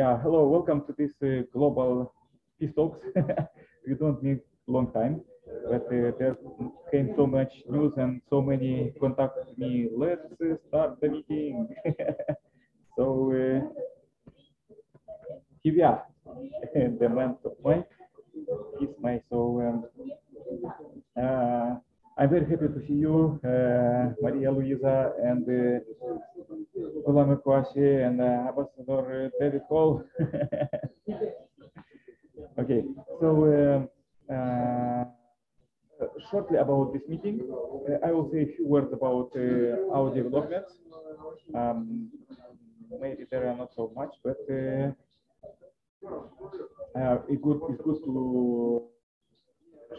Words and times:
Yeah, 0.00 0.16
hello, 0.22 0.48
welcome 0.48 0.82
to 0.86 0.94
this 0.96 1.12
uh, 1.22 1.44
global 1.52 2.14
peace 2.58 2.72
talks. 2.74 3.00
we 3.86 3.94
don't 3.96 4.22
need 4.22 4.40
long 4.66 4.90
time, 4.94 5.20
but 5.68 5.84
uh, 5.92 6.16
there 6.18 6.38
came 6.90 7.12
so 7.16 7.26
much 7.26 7.52
news 7.68 7.92
and 7.98 8.22
so 8.30 8.40
many 8.40 8.94
contacted 8.98 9.58
me. 9.58 9.90
Let's 9.94 10.24
uh, 10.40 10.56
start 10.68 11.02
the 11.02 11.08
meeting. 11.10 11.68
so 12.96 13.28
uh, 13.28 13.60
here 15.62 15.74
we 15.74 15.82
are, 15.82 16.02
the 16.98 17.08
month 17.10 17.44
of 17.44 17.52
May. 17.62 17.84
It's 18.80 18.98
May, 19.02 19.20
so 19.28 19.60
um, 19.60 19.84
uh, 21.22 21.74
I'm 22.20 22.28
very 22.28 22.44
happy 22.44 22.68
to 22.68 22.80
see 22.86 22.92
you, 22.92 23.40
uh, 23.42 24.12
Maria 24.20 24.52
Luisa 24.52 25.14
and 25.24 25.42
uh, 25.48 25.80
Kwashi 27.42 28.06
and 28.06 28.20
uh, 28.20 28.48
Ambassador 28.48 29.30
David 29.40 29.62
Hall. 29.70 30.04
okay, 32.58 32.84
so 33.20 33.88
um, 34.30 34.36
uh, 34.36 35.04
shortly 36.30 36.58
about 36.58 36.92
this 36.92 37.00
meeting, 37.08 37.40
uh, 37.88 38.06
I 38.06 38.12
will 38.12 38.30
say 38.30 38.42
a 38.42 38.54
few 38.54 38.66
words 38.68 38.92
about 38.92 39.30
uh, 39.34 39.90
our 39.96 40.14
developments. 40.14 40.74
Um, 41.54 42.10
maybe 43.00 43.24
there 43.30 43.48
are 43.48 43.56
not 43.56 43.72
so 43.74 43.92
much, 43.96 44.12
but 44.22 44.36
uh, 44.50 44.92
uh, 46.98 47.18
it 47.30 47.40
good, 47.40 47.62
it's 47.70 47.80
good 47.82 48.04
to 48.04 48.90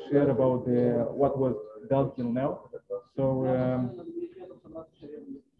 share 0.09 0.29
about 0.29 0.67
uh, 0.67 1.11
what 1.11 1.37
was 1.37 1.55
done 1.89 2.11
till 2.15 2.31
now. 2.31 2.69
So 3.15 3.45
um, 3.47 3.91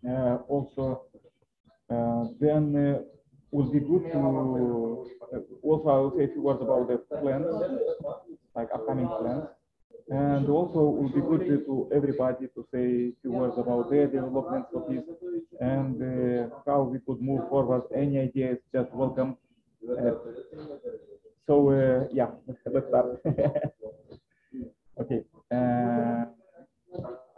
uh, 0.07 0.38
also 0.48 1.04
uh, 1.90 2.26
then 2.40 3.05
would 3.52 3.71
be 3.71 3.80
good 3.80 4.12
to 4.12 4.17
also 5.63 5.90
I 5.90 5.98
will 5.99 6.13
say 6.17 6.26
a 6.26 6.27
few 6.30 6.41
words 6.41 6.62
about 6.62 6.88
the 6.88 6.98
plans, 7.21 7.46
like 8.55 8.70
upcoming 8.74 9.07
plans. 9.07 9.46
And 10.09 10.49
also 10.49 10.79
it 10.79 11.02
would 11.02 11.13
be 11.15 11.21
good 11.21 11.41
to, 11.48 11.65
to 11.65 11.90
everybody 11.96 12.48
to 12.55 12.68
say 12.74 12.85
a 13.09 13.13
few 13.21 13.32
words 13.32 13.55
about 13.57 13.90
their 13.90 14.07
development 14.07 14.65
of 14.76 14.87
this 14.90 15.04
and 15.62 15.96
uh, 16.02 16.55
how 16.65 16.84
we 16.84 16.99
could 16.99 17.21
move 17.21 17.48
forward. 17.49 17.84
Any 17.96 18.20
ideas, 18.20 18.57
just 18.74 18.91
welcome. 18.93 19.37
Uh, 19.90 20.12
so 21.48 21.70
uh, 21.70 22.07
yeah, 22.13 22.29
let's 22.48 22.87
start. 22.87 23.21
okay. 25.02 25.21
Uh, 25.52 26.26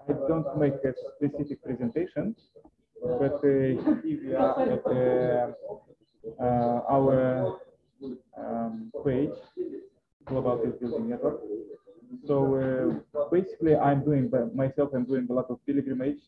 I 0.09 0.13
don't 0.27 0.57
make 0.59 0.73
a 0.83 0.93
specific 1.15 1.63
presentation, 1.63 2.35
but 3.01 3.35
uh, 3.35 3.99
here 4.03 4.19
we 4.23 4.35
are 4.35 4.61
at 4.61 4.85
uh, 4.85 5.51
uh, 6.43 6.79
our 6.89 7.57
um, 8.37 8.91
page, 9.05 9.29
Global 10.25 10.57
Peace 10.57 10.75
Building 10.79 11.09
Network. 11.09 11.39
So 12.27 12.35
uh, 12.55 13.27
basically, 13.31 13.75
I'm 13.75 14.03
doing 14.03 14.29
by 14.29 14.43
myself. 14.53 14.89
I'm 14.93 15.05
doing 15.05 15.27
a 15.29 15.33
lot 15.33 15.49
of 15.49 15.59
pilgrimage, 15.65 16.19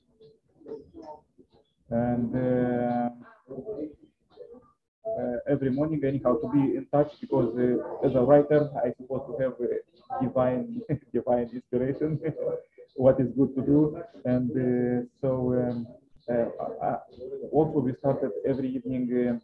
and 1.89 2.35
uh, 2.35 3.09
every 5.47 5.69
morning, 5.69 6.01
anyhow, 6.05 6.35
to 6.37 6.47
be 6.51 6.77
in 6.77 6.87
touch 6.91 7.11
because 7.19 7.53
as 8.05 8.15
a 8.15 8.21
writer, 8.21 8.69
I 8.83 8.93
supposed 8.97 9.27
to 9.27 9.43
have 9.43 9.53
divine, 10.21 10.81
divine 11.13 11.49
inspiration, 11.53 12.19
what 12.95 13.19
is 13.19 13.27
good 13.37 13.55
to 13.55 13.61
do, 13.61 14.01
and 14.25 14.51
uh, 14.51 15.05
so. 15.21 15.53
Um, 15.53 15.87
uh, 16.27 16.49
uh, 16.81 16.99
also, 17.51 17.79
we 17.79 17.93
started 17.99 18.31
every 18.47 18.67
evening 18.69 19.03
uh, 19.13 19.37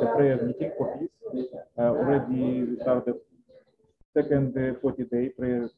the 0.00 0.06
prayer 0.14 0.36
meeting 0.44 0.70
for 0.76 0.98
peace. 0.98 1.46
Uh, 1.78 1.82
already 1.82 2.64
we 2.64 2.76
started 2.82 3.14
second 4.14 4.56
uh, 4.56 4.78
40 4.80 5.04
day 5.04 5.28
prayer 5.30 5.70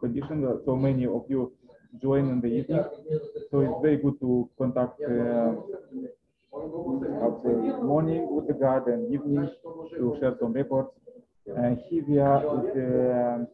condition. 0.00 0.46
Uh, 0.46 0.64
so 0.64 0.76
many 0.76 1.06
of 1.06 1.24
you 1.28 1.52
join 2.00 2.28
in 2.30 2.40
the 2.40 2.48
evening. 2.48 2.84
So 3.50 3.60
it's 3.60 3.82
very 3.82 3.96
good 3.98 4.18
to 4.20 4.48
contact 4.56 5.00
morning 7.82 8.26
with 8.34 8.46
the 8.46 8.54
guard 8.54 8.86
and 8.86 9.12
evening 9.12 9.50
to 9.94 10.16
share 10.20 10.36
some 10.40 10.52
reports. 10.52 10.92
And 11.56 11.78
here 11.88 12.04
we 12.08 12.18
are 12.18 12.40
with 12.56 12.74
the, 12.74 13.48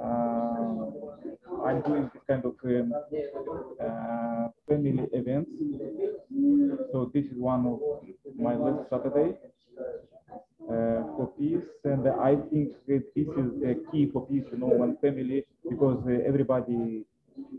uh, 0.00 1.64
I'm 1.64 1.82
doing 1.82 2.10
this 2.12 2.22
kind 2.28 2.44
of 2.44 2.54
um, 2.64 2.92
uh, 3.80 4.48
family 4.68 5.06
events. 5.12 5.50
So 6.92 7.10
this 7.12 7.24
is 7.26 7.36
one 7.38 7.66
of 7.66 7.80
my 8.38 8.54
last 8.54 8.88
Saturday 8.90 9.36
uh, 10.64 11.02
for 11.16 11.32
peace, 11.38 11.64
and 11.84 12.08
I 12.08 12.36
think 12.50 12.72
that 12.88 13.04
this 13.14 13.28
is 13.42 13.48
the 13.62 13.84
key 13.90 14.10
for 14.12 14.26
peace, 14.26 14.44
you 14.52 14.58
know, 14.58 14.66
one 14.84 14.96
family, 15.02 15.44
because 15.68 16.02
uh, 16.06 16.12
everybody 16.26 17.04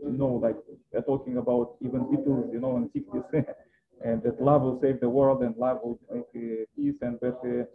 know, 0.02 0.40
like 0.42 0.56
they're 0.92 1.02
talking 1.02 1.36
about 1.36 1.76
even 1.80 2.00
Beatles, 2.06 2.52
you 2.52 2.60
know, 2.60 2.76
in 2.76 2.88
60s, 2.90 3.24
and 4.04 4.22
that 4.22 4.40
love 4.42 4.62
will 4.62 4.78
save 4.80 5.00
the 5.00 5.08
world 5.08 5.42
and 5.42 5.56
love 5.56 5.78
will 5.82 5.98
make 6.12 6.24
uh, 6.36 6.64
peace 6.76 6.96
and 7.00 7.18
better 7.20 7.68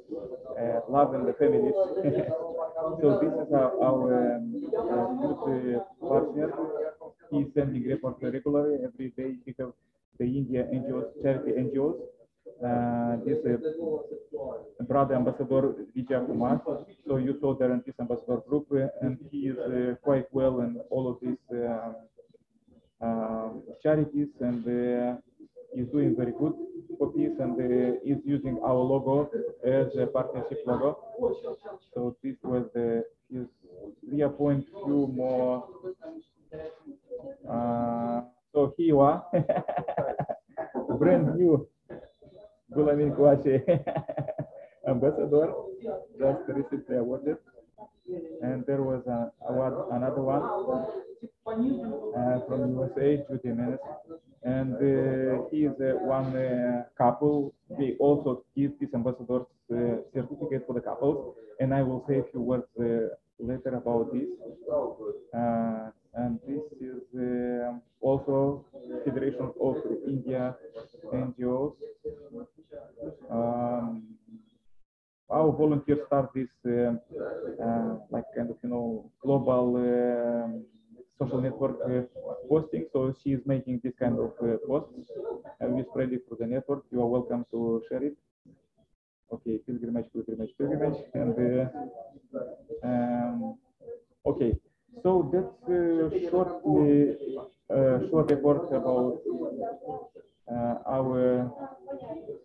uh, 0.59 0.79
love 0.89 1.13
in 1.15 1.25
the 1.25 1.33
families. 1.33 1.73
so 3.01 3.19
this 3.21 3.33
is 3.47 3.53
our, 3.53 3.71
our 3.81 4.35
um, 4.35 4.51
good 5.21 5.75
uh, 5.75 6.07
partner. 6.07 6.53
He's 7.31 7.47
sending 7.55 7.83
reports 7.83 8.19
regularly 8.21 8.77
every 8.83 9.09
day 9.17 9.35
because 9.45 9.73
the 10.19 10.25
India 10.25 10.67
NGOs, 10.71 11.23
charity 11.23 11.51
NGOs. 11.51 11.99
Uh, 12.63 13.17
this 13.25 13.39
uh, 13.45 14.83
brother 14.83 15.15
ambassador 15.15 15.73
Vijay 15.95 16.25
Kumar. 16.27 16.61
So 17.07 17.17
you 17.17 17.37
saw 17.39 17.57
in 17.57 17.81
this 17.85 17.95
ambassador 17.99 18.37
group, 18.47 18.67
uh, 18.71 18.87
and 19.01 19.17
he 19.31 19.47
is 19.47 19.57
uh, 19.57 19.95
quite 20.03 20.25
well 20.31 20.59
in 20.61 20.79
all 20.91 21.09
of 21.09 21.17
these 21.21 21.39
uh, 23.01 23.49
charities, 23.81 24.27
and 24.41 24.63
is 25.75 25.87
doing 25.89 26.15
very 26.15 26.33
good 26.37 26.53
for 26.97 27.11
peace, 27.13 27.31
and 27.39 27.53
uh, 27.59 27.97
is 28.05 28.19
using 28.25 28.59
our 28.63 28.75
logo 28.75 29.29
as 29.63 29.87
a 29.97 30.07
partnership 30.07 30.59
logo. 30.65 30.97
So 31.93 32.15
this 32.23 32.35
was 32.43 32.65
the 32.73 33.03
his 33.31 33.47
three 34.07 34.27
point 34.37 34.65
few 34.85 35.07
more. 35.15 35.67
Uh, 37.49 38.21
so 38.53 38.73
here 38.77 38.87
you 38.87 38.99
are, 38.99 39.23
brand 40.99 41.35
new 41.35 41.67
Gulamin 42.75 43.15
ambassador, 44.87 45.53
just 46.19 46.41
recently 46.47 46.97
awarded. 46.97 47.37
And 48.41 48.65
there 48.65 48.81
was 48.81 49.05
a, 49.07 49.31
award, 49.49 49.73
another 49.91 50.21
one 50.21 50.43
uh, 51.47 52.39
from 52.47 52.71
USA, 52.73 53.23
Judy 53.29 53.49
Menes. 53.55 53.79
And 54.43 54.73
uh, 54.75 55.43
he 55.51 55.65
is 55.65 55.73
uh, 55.79 55.93
one 56.01 56.35
uh, 56.35 56.83
couple. 56.97 57.53
They 57.77 57.95
also 57.99 58.43
give 58.55 58.71
this 58.79 58.89
ambassador's 58.93 59.45
uh, 59.71 60.01
certificate 60.13 60.65
for 60.65 60.73
the 60.73 60.81
couples. 60.81 61.35
And 61.59 61.73
I 61.73 61.83
will 61.83 62.03
say 62.07 62.19
a 62.19 62.23
few 62.31 62.41
words 62.41 62.65
uh, 62.79 63.13
later 63.39 63.75
about 63.75 64.11
this. 64.13 64.27
And 66.13 66.39
this 66.45 66.59
is 66.81 67.01
also 68.01 68.65
Federation 69.05 69.49
of 69.61 69.77
India 70.05 70.55
NGOs. 71.13 71.73
Um, 73.29 74.03
our 75.41 75.52
volunteers 75.62 76.02
start 76.07 76.28
this 76.35 76.52
uh, 76.66 76.94
uh, 77.66 77.91
like 78.16 78.28
kind 78.35 78.50
of 78.53 78.57
you 78.63 78.69
know 78.74 78.85
global 79.24 79.66
um 79.88 80.66
social 81.19 81.41
network 81.41 81.75
uh, 81.90 82.02
posting. 82.50 82.85
So 82.94 83.13
she 83.22 83.29
is 83.38 83.41
making 83.46 83.81
this 83.84 83.94
kind 84.03 84.18
of 84.25 84.31
uh, 84.41 84.57
posts 84.68 85.12
and 85.59 85.74
we 85.75 85.84
spread 85.90 86.12
it 86.13 86.22
through 86.28 86.40
the 86.44 86.47
network. 86.47 86.84
You 86.91 87.02
are 87.03 87.12
welcome 87.18 87.46
to 87.52 87.84
share 87.90 88.03
it. 88.03 88.16
Okay, 89.34 89.57
pilgrimage, 89.66 90.08
pilgrimage, 90.14 90.52
pilgrimage, 90.58 90.99
and 91.14 91.35
uh, 91.40 92.87
um, 92.87 93.58
okay. 94.26 94.52
So 95.03 95.29
that's 95.34 95.55
uh, 95.70 96.29
shortly 96.29 97.17
uh, 97.70 97.99
short 98.09 98.29
report 98.32 98.73
about 98.73 99.22
uh, 99.26 100.22
our 100.85 101.51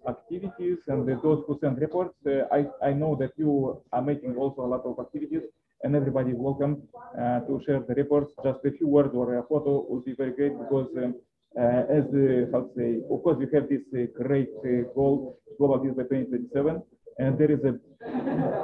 activities 0.08 0.78
and 0.88 1.06
the, 1.06 1.18
those 1.22 1.42
who 1.46 1.58
send 1.60 1.80
reports. 1.80 2.14
Uh, 2.26 2.42
I, 2.52 2.66
I 2.88 2.92
know 2.92 3.16
that 3.20 3.32
you 3.36 3.82
are 3.92 4.02
making 4.02 4.36
also 4.36 4.62
a 4.62 4.68
lot 4.74 4.82
of 4.84 4.98
activities 4.98 5.42
and 5.82 5.94
everybody 5.94 6.32
welcome 6.32 6.82
uh, 7.20 7.40
to 7.40 7.60
share 7.66 7.80
the 7.86 7.94
reports. 7.94 8.32
Just 8.44 8.60
a 8.64 8.70
few 8.72 8.88
words 8.88 9.10
or 9.14 9.38
a 9.38 9.42
photo 9.42 9.86
would 9.88 10.04
be 10.04 10.14
very 10.14 10.32
great 10.32 10.58
because 10.58 10.88
um, 10.96 11.14
uh, 11.58 11.84
as 11.88 12.04
uh, 12.12 12.44
how 12.52 12.60
to 12.60 12.70
say, 12.76 13.00
of 13.10 13.22
course, 13.22 13.38
we 13.38 13.46
have 13.54 13.68
this 13.68 13.80
uh, 13.94 14.04
great 14.22 14.50
uh, 14.64 14.82
goal, 14.94 15.38
Global 15.58 15.78
Peace 15.78 15.94
by 15.96 16.02
2027, 16.02 16.82
and 17.18 17.38
there 17.38 17.50
is 17.50 17.60
a 17.64 17.72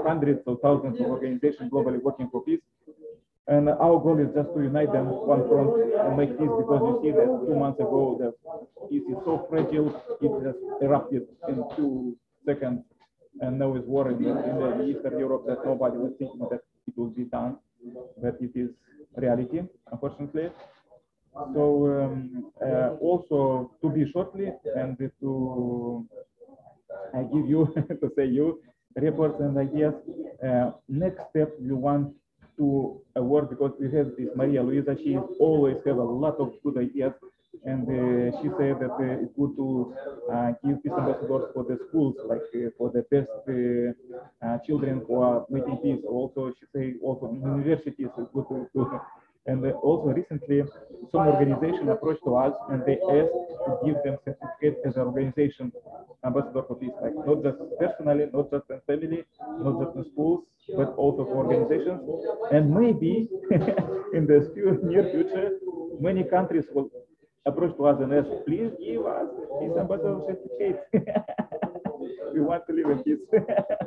hundreds 0.07 0.41
of 0.47 0.59
thousands 0.63 1.01
of 1.01 1.07
organizations 1.07 1.71
globally 1.73 2.03
working 2.03 2.29
for 2.31 2.45
peace. 2.45 2.61
And 3.49 3.69
our 3.69 3.99
goal 3.99 4.21
is 4.21 4.33
just 4.35 4.55
to 4.55 4.63
unite 4.63 4.93
them 4.93 5.07
one 5.09 5.49
front 5.49 5.71
and 5.75 6.17
make 6.17 6.39
peace 6.39 6.55
because 6.63 6.83
you 6.87 6.95
see 7.03 7.11
that 7.11 7.27
two 7.47 7.57
months 7.57 7.81
ago 7.81 8.17
the 8.21 8.89
peace 8.89 9.03
is 9.09 9.19
so 9.25 9.47
fragile, 9.51 9.91
it 10.21 10.31
just 10.47 10.59
erupted 10.81 11.27
in 11.49 11.65
two 11.77 12.17
seconds. 12.47 12.85
and 13.41 13.59
now 13.59 13.75
is 13.75 13.85
war 13.87 14.11
in, 14.11 14.23
the, 14.23 14.31
in 14.31 14.89
Eastern 14.91 15.19
Europe 15.19 15.45
that 15.47 15.65
nobody 15.65 15.97
was 15.97 16.13
thinking 16.19 16.47
that 16.51 16.61
it 16.87 16.95
will 16.97 17.11
be 17.11 17.25
done, 17.25 17.57
but 18.23 18.37
it 18.41 18.53
is 18.55 18.71
reality, 19.17 19.63
unfortunately. 19.91 20.51
So 21.55 21.65
um, 22.05 22.53
uh, 22.61 22.91
also 23.01 23.73
to 23.81 23.89
be 23.91 24.11
shortly 24.13 24.53
and 24.77 24.99
to 25.21 26.07
I 27.15 27.23
give 27.23 27.49
you 27.49 27.73
to 28.01 28.13
say 28.17 28.27
you 28.27 28.61
reports 28.97 29.41
and 29.41 29.57
ideas. 29.57 29.95
Uh, 30.47 30.73
next 30.89 31.23
step 31.31 31.51
we 31.59 31.73
want 31.73 32.15
to 32.59 33.01
award 33.17 33.51
because 33.51 33.73
we 33.81 33.87
have 33.97 34.09
this 34.17 34.29
Maria 34.35 34.63
Luisa. 34.63 34.97
She 35.03 35.17
always 35.39 35.77
have 35.87 35.97
a 35.97 36.03
lot 36.03 36.37
of 36.39 36.53
good 36.63 36.79
ideas 36.79 37.13
and 37.65 37.83
uh, 37.87 38.37
she 38.41 38.49
said 38.59 38.81
that 38.81 38.93
uh, 38.99 39.23
it's 39.23 39.33
good 39.37 39.55
to 39.57 39.95
uh, 40.33 40.53
give 40.65 40.83
peace 40.83 40.93
ambassadors 40.99 41.45
for 41.55 41.65
the 41.65 41.79
schools, 41.89 42.17
like 42.25 42.43
uh, 42.57 42.71
for 42.79 42.91
the 42.91 43.03
best 43.13 43.29
uh, 43.47 44.47
uh, 44.47 44.59
children 44.67 45.03
who 45.07 45.21
are 45.21 45.45
making 45.51 45.77
peace. 45.79 46.03
Also, 46.09 46.53
she 46.59 46.67
say 46.75 46.95
also 47.03 47.33
universities 47.33 48.09
is 48.19 48.27
good 48.35 48.47
to, 48.49 48.69
to 48.75 49.01
and 49.47 49.65
uh, 49.65 49.71
also 49.83 50.09
recently, 50.09 50.63
some 51.11 51.27
organization 51.27 51.89
approached 51.89 52.23
to 52.25 52.37
us 52.37 52.55
and 52.71 52.83
they 52.87 52.99
asked 53.11 53.35
to 53.67 53.79
give 53.85 53.97
them 54.05 54.17
certificate 54.25 54.79
as 54.87 54.97
an 54.97 55.03
organization 55.03 55.73
ambassador 56.25 56.63
for 56.67 56.77
peace, 56.77 56.95
like 57.03 57.15
not 57.27 57.43
just 57.43 57.59
personally, 57.81 58.27
not 58.33 58.51
just 58.51 58.71
in 58.71 58.81
family, 58.87 59.25
not 59.59 59.83
just 59.83 59.97
in 59.97 60.05
schools, 60.13 60.45
but 60.77 60.95
also 60.97 61.25
for 61.25 61.45
organizations. 61.45 62.01
And 62.53 62.71
maybe 62.73 63.29
in 64.15 64.27
the 64.27 64.39
near 64.85 65.11
future, 65.11 65.59
many 66.01 66.23
countries 66.25 66.67
will 66.73 66.91
approach 67.47 67.77
to 67.77 67.87
us 67.87 68.01
and 68.01 68.15
ask, 68.15 68.29
please 68.47 68.71
give 68.79 69.05
us 69.07 69.27
peace 69.61 69.77
ambassador 69.79 70.21
certificate. 70.27 70.81
we 72.35 72.41
want 72.41 72.67
to 72.69 72.73
live 72.73 72.91
in 72.91 73.03
peace. 73.03 73.19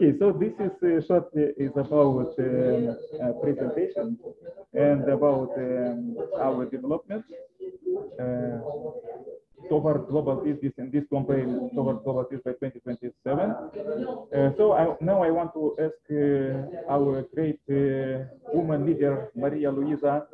Okay, 0.00 0.18
so 0.18 0.32
this 0.32 0.54
is 0.58 0.72
uh, 0.82 1.06
short 1.06 1.28
is 1.36 1.72
about 1.76 2.32
um, 2.38 2.96
uh, 3.20 3.32
presentation 3.42 4.18
and 4.72 5.06
about 5.10 5.52
um, 5.58 6.16
our 6.40 6.64
development 6.64 7.22
uh, 8.18 8.64
toward 9.68 10.08
global 10.08 10.42
this 10.42 10.72
in 10.78 10.90
this 10.90 11.04
campaign 11.12 11.68
toward 11.74 12.02
global 12.02 12.24
peace 12.24 12.40
by 12.42 12.52
2027. 12.52 13.50
Uh, 13.50 14.52
so 14.56 14.72
I, 14.72 14.96
now 15.04 15.22
I 15.22 15.30
want 15.30 15.52
to 15.52 15.76
ask 15.78 16.00
uh, 16.10 16.90
our 16.90 17.20
great 17.34 17.60
uh, 17.68 18.24
woman 18.54 18.86
leader 18.86 19.30
Maria 19.36 19.70
Luisa, 19.70 20.26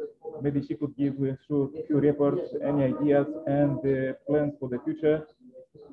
maybe 0.42 0.64
she 0.64 0.76
could 0.76 0.96
give 0.96 1.14
a 1.24 1.36
few 1.48 1.72
reports, 1.90 2.54
any 2.62 2.84
ideas 2.84 3.26
and 3.48 3.82
plans 4.28 4.52
for 4.60 4.68
the 4.68 4.78
future, 4.84 5.26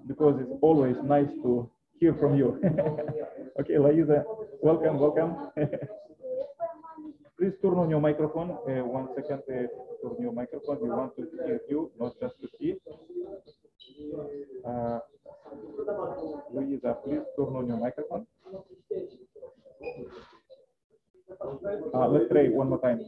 because 0.06 0.40
it's 0.40 0.60
always 0.62 0.96
nice 1.04 1.34
to 1.42 1.68
hear 2.00 2.14
from 2.14 2.38
you. 2.38 2.62
okay, 3.60 3.74
Laiza, 3.76 4.24
welcome, 4.62 5.00
welcome. 5.00 5.36
Please 7.38 7.54
turn 7.62 7.74
on 7.76 7.90
your 7.90 8.00
microphone. 8.00 8.52
Uh, 8.52 8.86
one 8.86 9.08
second, 9.16 9.42
uh, 9.50 9.68
turn 10.02 10.16
your 10.22 10.32
microphone. 10.32 10.80
We 10.82 10.90
want 10.90 11.16
to 11.18 11.28
hear 11.46 11.60
you, 11.70 11.92
not 12.00 12.14
just 12.22 12.36
to 12.42 12.48
see. 12.60 12.76
Uh, 14.66 15.00
Luisa, 16.54 16.96
please 17.04 17.26
turn 17.36 17.56
on 17.56 17.68
your 17.68 17.78
microphone. 17.78 18.26
Uh, 21.94 22.08
let's 22.08 22.30
try 22.32 22.48
one 22.48 22.70
more 22.70 22.80
time. 22.82 23.00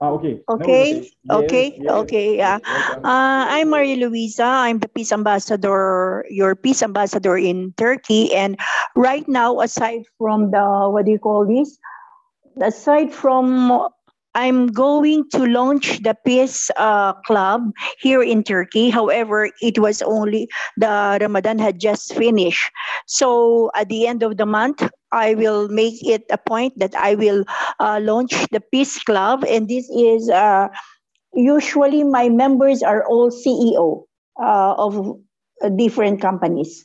Ah, 0.00 0.10
okay. 0.16 0.40
Okay. 0.48 1.00
Yes, 1.00 1.10
okay. 1.30 1.66
Yes. 1.80 1.92
Okay. 2.04 2.28
Yeah. 2.36 2.58
Uh, 3.04 3.44
I'm 3.48 3.70
Maria 3.70 3.96
Luisa. 3.96 4.44
I'm 4.44 4.78
the 4.78 4.88
peace 4.88 5.12
ambassador, 5.12 6.24
your 6.30 6.54
peace 6.54 6.82
ambassador 6.82 7.36
in 7.36 7.72
Turkey. 7.76 8.34
And 8.34 8.58
right 8.96 9.26
now, 9.28 9.60
aside 9.60 10.04
from 10.18 10.50
the, 10.50 10.88
what 10.92 11.04
do 11.06 11.12
you 11.12 11.18
call 11.18 11.46
this? 11.46 11.78
Aside 12.60 13.12
from 13.12 13.88
I'm 14.34 14.66
going 14.66 15.30
to 15.30 15.46
launch 15.46 16.02
the 16.02 16.16
Peace 16.26 16.70
uh, 16.76 17.14
Club 17.22 17.70
here 18.00 18.22
in 18.22 18.42
Turkey. 18.42 18.90
However, 18.90 19.48
it 19.62 19.78
was 19.78 20.02
only 20.02 20.48
the 20.76 21.18
Ramadan 21.20 21.58
had 21.58 21.78
just 21.78 22.14
finished. 22.14 22.70
So 23.06 23.70
at 23.74 23.88
the 23.88 24.06
end 24.06 24.22
of 24.22 24.36
the 24.36 24.46
month, 24.46 24.82
I 25.14 25.34
will 25.34 25.68
make 25.68 26.02
it 26.02 26.26
a 26.30 26.38
point 26.38 26.74
that 26.78 26.94
I 26.98 27.14
will 27.14 27.44
uh, 27.78 28.00
launch 28.02 28.34
the 28.50 28.60
Peace 28.60 28.98
Club. 28.98 29.44
And 29.48 29.68
this 29.68 29.88
is 29.90 30.28
uh, 30.28 30.68
usually 31.32 32.02
my 32.02 32.28
members 32.28 32.82
are 32.82 33.06
all 33.06 33.30
CEO 33.30 34.04
uh, 34.42 34.74
of 34.74 35.16
different 35.76 36.20
companies. 36.20 36.84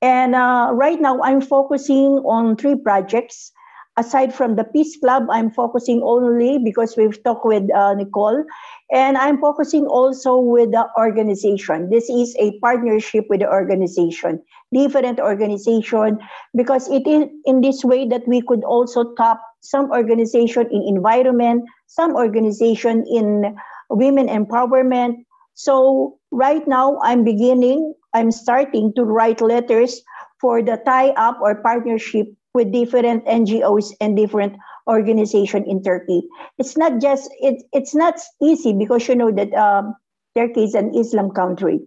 And 0.00 0.34
uh, 0.34 0.70
right 0.72 1.00
now, 1.00 1.20
I'm 1.22 1.40
focusing 1.40 2.22
on 2.28 2.56
three 2.56 2.76
projects 2.76 3.50
aside 3.96 4.34
from 4.34 4.56
the 4.56 4.64
Peace 4.64 4.96
Club, 4.98 5.26
I'm 5.30 5.50
focusing 5.50 6.02
only 6.02 6.58
because 6.58 6.96
we've 6.96 7.22
talked 7.22 7.44
with 7.44 7.72
uh, 7.74 7.94
Nicole, 7.94 8.44
and 8.90 9.16
I'm 9.16 9.40
focusing 9.40 9.86
also 9.86 10.36
with 10.38 10.72
the 10.72 10.86
organization. 10.98 11.90
This 11.90 12.10
is 12.10 12.34
a 12.38 12.58
partnership 12.58 13.26
with 13.28 13.40
the 13.40 13.48
organization, 13.48 14.42
different 14.72 15.20
organization, 15.20 16.18
because 16.54 16.88
it 16.88 17.06
is 17.06 17.28
in 17.44 17.60
this 17.60 17.84
way 17.84 18.06
that 18.08 18.26
we 18.26 18.42
could 18.42 18.64
also 18.64 19.14
tap 19.14 19.40
some 19.60 19.90
organization 19.90 20.68
in 20.70 20.82
environment, 20.82 21.64
some 21.86 22.16
organization 22.16 23.04
in 23.06 23.56
women 23.90 24.28
empowerment. 24.28 25.24
So 25.54 26.18
right 26.32 26.66
now, 26.66 26.98
I'm 27.02 27.24
beginning, 27.24 27.94
I'm 28.12 28.32
starting 28.32 28.92
to 28.94 29.04
write 29.04 29.40
letters 29.40 30.02
for 30.40 30.62
the 30.62 30.82
tie-up 30.84 31.38
or 31.40 31.62
partnership 31.62 32.26
with 32.54 32.72
different 32.72 33.26
NGOs 33.26 33.92
and 34.00 34.16
different 34.16 34.56
organization 34.86 35.64
in 35.66 35.82
Turkey. 35.82 36.22
It's 36.58 36.76
not 36.76 37.00
just 37.00 37.30
it, 37.40 37.62
it's 37.72 37.94
not 37.94 38.14
easy 38.40 38.72
because 38.72 39.08
you 39.08 39.16
know 39.16 39.32
that 39.32 39.52
um, 39.54 39.94
Turkey 40.36 40.64
is 40.64 40.74
an 40.74 40.94
Islam 40.94 41.30
country. 41.30 41.80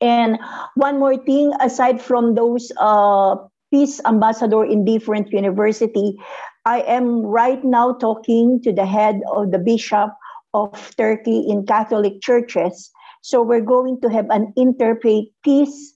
And 0.00 0.38
one 0.74 0.98
more 0.98 1.16
thing, 1.16 1.52
aside 1.60 2.00
from 2.00 2.34
those 2.34 2.72
uh, 2.78 3.36
peace 3.70 4.00
ambassador 4.06 4.64
in 4.64 4.84
different 4.84 5.30
university, 5.30 6.16
I 6.64 6.80
am 6.82 7.22
right 7.22 7.62
now 7.64 7.92
talking 7.92 8.60
to 8.62 8.72
the 8.72 8.86
head 8.86 9.20
of 9.32 9.50
the 9.50 9.58
bishop 9.58 10.10
of 10.54 10.96
Turkey 10.96 11.44
in 11.48 11.66
Catholic 11.66 12.20
churches. 12.22 12.90
So 13.22 13.42
we're 13.42 13.60
going 13.60 14.00
to 14.00 14.08
have 14.08 14.26
an 14.30 14.52
interfaith 14.56 15.30
peace 15.44 15.94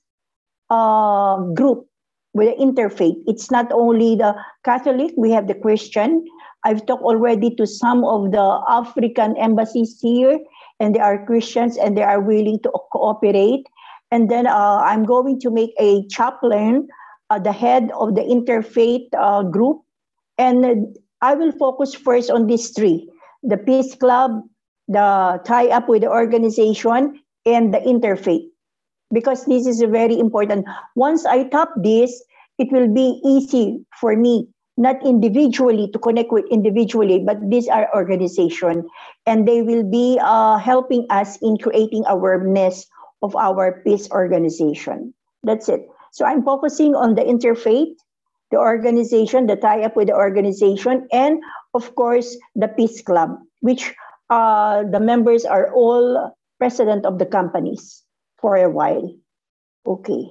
uh, 0.68 1.38
group 1.54 1.86
with 2.34 2.48
the 2.48 2.62
interfaith. 2.62 3.16
It's 3.26 3.50
not 3.50 3.72
only 3.72 4.16
the 4.16 4.34
Catholic, 4.64 5.14
we 5.16 5.30
have 5.30 5.46
the 5.46 5.54
Christian. 5.54 6.24
I've 6.64 6.84
talked 6.84 7.02
already 7.02 7.54
to 7.54 7.66
some 7.66 8.04
of 8.04 8.32
the 8.32 8.60
African 8.68 9.36
embassies 9.36 9.98
here, 10.00 10.38
and 10.80 10.94
they 10.94 11.00
are 11.00 11.24
Christians 11.24 11.78
and 11.78 11.96
they 11.96 12.02
are 12.02 12.20
willing 12.20 12.58
to 12.60 12.70
cooperate. 12.92 13.64
And 14.10 14.30
then 14.30 14.46
uh, 14.46 14.82
I'm 14.82 15.04
going 15.04 15.40
to 15.40 15.50
make 15.50 15.72
a 15.78 16.06
chaplain, 16.08 16.88
uh, 17.30 17.38
the 17.38 17.52
head 17.52 17.90
of 17.94 18.14
the 18.14 18.22
interfaith 18.22 19.08
uh, 19.16 19.42
group. 19.44 19.82
And 20.36 20.96
I 21.20 21.34
will 21.34 21.52
focus 21.52 21.94
first 21.94 22.30
on 22.30 22.46
these 22.46 22.70
three 22.70 23.08
the 23.42 23.58
Peace 23.58 23.94
Club, 23.94 24.42
the 24.88 25.40
tie 25.44 25.68
up 25.68 25.88
with 25.88 26.00
the 26.00 26.08
organization, 26.08 27.20
and 27.44 27.74
the 27.74 27.78
interfaith 27.78 28.48
because 29.12 29.44
this 29.46 29.66
is 29.66 29.82
very 29.82 30.18
important. 30.18 30.66
Once 30.94 31.26
I 31.26 31.44
tap 31.44 31.70
this, 31.76 32.22
it 32.58 32.70
will 32.70 32.88
be 32.88 33.20
easy 33.24 33.84
for 34.00 34.16
me, 34.16 34.48
not 34.76 35.04
individually 35.04 35.90
to 35.92 35.98
connect 35.98 36.32
with 36.32 36.44
individually, 36.50 37.18
but 37.18 37.38
these 37.50 37.68
are 37.68 37.90
organization, 37.94 38.86
and 39.26 39.46
they 39.46 39.62
will 39.62 39.82
be 39.82 40.18
uh, 40.22 40.58
helping 40.58 41.06
us 41.10 41.36
in 41.42 41.58
creating 41.58 42.04
awareness 42.06 42.86
of 43.22 43.34
our 43.36 43.82
peace 43.84 44.10
organization. 44.10 45.14
That's 45.42 45.68
it. 45.68 45.88
So 46.12 46.24
I'm 46.24 46.42
focusing 46.44 46.94
on 46.94 47.16
the 47.16 47.22
interfaith, 47.22 47.94
the 48.50 48.58
organization, 48.58 49.46
the 49.46 49.56
tie-up 49.56 49.96
with 49.96 50.08
the 50.08 50.14
organization, 50.14 51.08
and 51.12 51.42
of 51.74 51.94
course 51.96 52.36
the 52.54 52.68
Peace 52.68 53.02
Club, 53.02 53.34
which 53.60 53.94
uh, 54.30 54.84
the 54.84 55.00
members 55.00 55.44
are 55.44 55.74
all 55.74 56.36
president 56.58 57.04
of 57.04 57.18
the 57.18 57.26
companies 57.26 58.03
for 58.44 58.56
a 58.56 58.68
while. 58.68 59.08
Okay. 59.86 60.24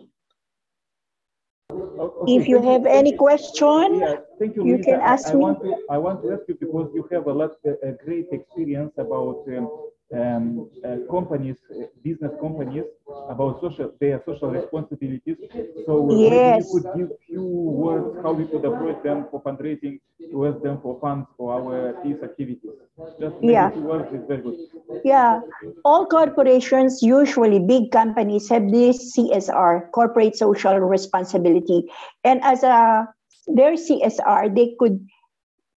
okay. 1.71 2.35
If 2.35 2.47
you 2.47 2.61
have 2.61 2.85
any 2.85 3.17
question, 3.17 4.01
yeah, 4.01 4.17
thank 4.37 4.55
you, 4.55 4.67
you 4.67 4.77
can 4.77 5.01
ask 5.01 5.29
I, 5.29 5.33
me. 5.33 5.39
Want 5.39 5.63
to, 5.63 5.73
I 5.89 5.97
want 5.97 6.21
to 6.21 6.33
ask 6.33 6.43
you 6.47 6.53
because 6.53 6.91
you 6.93 7.09
have 7.11 7.25
a 7.25 7.33
lot, 7.33 7.53
a 7.65 7.91
great 8.05 8.27
experience 8.31 8.93
about 8.99 9.41
um, 9.57 9.65
um, 10.13 10.69
uh, 10.85 10.97
companies, 11.09 11.57
uh, 11.71 11.85
business 12.03 12.31
companies, 12.41 12.83
about 13.29 13.59
social 13.61 13.91
their 13.99 14.21
social 14.25 14.49
responsibilities. 14.49 15.37
So 15.85 15.93
Yes. 16.09 16.29
maybe 16.29 16.51
you 16.59 16.65
could 16.71 16.85
give 16.97 17.09
few 17.27 17.43
words 17.43 18.07
how 18.23 18.33
we 18.33 18.45
could 18.45 18.65
approach 18.65 19.01
them 19.03 19.25
for 19.31 19.41
fundraising, 19.41 19.99
to 20.31 20.47
ask 20.47 20.61
them 20.61 20.79
for 20.81 20.99
funds 20.99 21.27
for 21.37 21.53
our 21.53 21.93
peace 22.03 22.21
activities. 22.23 22.71
Just 23.19 23.35
Yeah. 23.41 23.71
few 23.71 23.81
words 23.81 24.07
is 24.13 24.21
very 24.27 24.41
good. 24.41 24.57
Yeah, 25.03 25.39
all 25.83 26.05
corporations, 26.05 27.01
usually 27.01 27.59
big 27.59 27.91
companies, 27.91 28.49
have 28.49 28.71
this 28.71 29.13
CSR, 29.13 29.89
corporate 29.91 30.35
social 30.35 30.77
responsibility. 30.79 31.83
And 32.23 32.41
as 32.43 32.63
a 32.63 33.07
their 33.47 33.75
CSR, 33.75 34.49
they 34.49 34.75
could, 34.79 35.05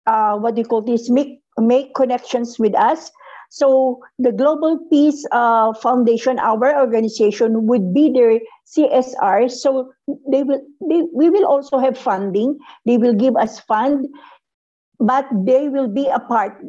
uh, 0.05 0.37
what 0.37 0.55
do 0.55 0.61
you 0.61 0.67
call 0.67 0.81
this, 0.81 1.09
make 1.09 1.41
make 1.57 1.93
connections 1.95 2.59
with 2.59 2.75
us. 2.75 3.11
So 3.55 4.03
the 4.19 4.33
Global 4.33 4.83
Peace 4.91 5.23
uh, 5.31 5.71
Foundation, 5.79 6.39
our 6.39 6.75
organization, 6.75 7.67
would 7.67 7.93
be 7.93 8.11
their 8.11 8.43
CSR. 8.67 9.49
So 9.49 9.93
they 10.27 10.43
will, 10.43 10.59
they, 10.83 11.07
we 11.15 11.29
will 11.29 11.47
also 11.47 11.79
have 11.79 11.97
funding. 11.97 12.59
They 12.85 12.97
will 12.97 13.13
give 13.15 13.37
us 13.37 13.61
fund, 13.61 14.11
but 14.99 15.23
they 15.31 15.69
will 15.69 15.87
be 15.87 16.07
a 16.07 16.19
part 16.19 16.59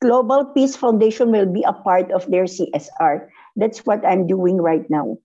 Global 0.00 0.46
Peace 0.56 0.76
Foundation 0.76 1.32
will 1.32 1.46
be 1.52 1.64
a 1.64 1.72
part 1.72 2.10
of 2.12 2.30
their 2.30 2.44
CSR. 2.44 3.28
That's 3.56 3.84
what 3.84 4.04
I'm 4.04 4.26
doing 4.26 4.56
right 4.56 4.88
now. 4.88 5.18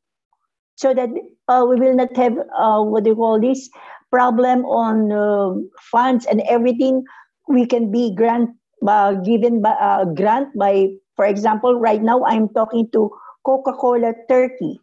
So 0.76 0.94
that 0.94 1.10
uh, 1.48 1.66
we 1.70 1.80
will 1.80 1.96
not 1.96 2.16
have, 2.18 2.36
uh, 2.58 2.84
what 2.84 3.04
do 3.04 3.12
you 3.12 3.16
call 3.16 3.40
this, 3.40 3.70
problem 4.12 4.66
on 4.66 5.12
uh, 5.12 5.56
funds 5.92 6.26
and 6.26 6.42
everything. 6.50 7.04
We 7.48 7.66
can 7.66 7.92
be 7.92 8.14
grant, 8.16 8.52
uh, 8.88 9.14
given 9.14 9.62
by, 9.62 9.76
uh, 9.80 10.06
grant 10.06 10.56
by, 10.58 10.90
for 11.16 11.26
example, 11.26 11.80
right 11.80 12.02
now 12.02 12.24
I'm 12.26 12.50
talking 12.50 12.90
to 12.92 13.12
Coca-Cola 13.46 14.14
Turkey, 14.28 14.80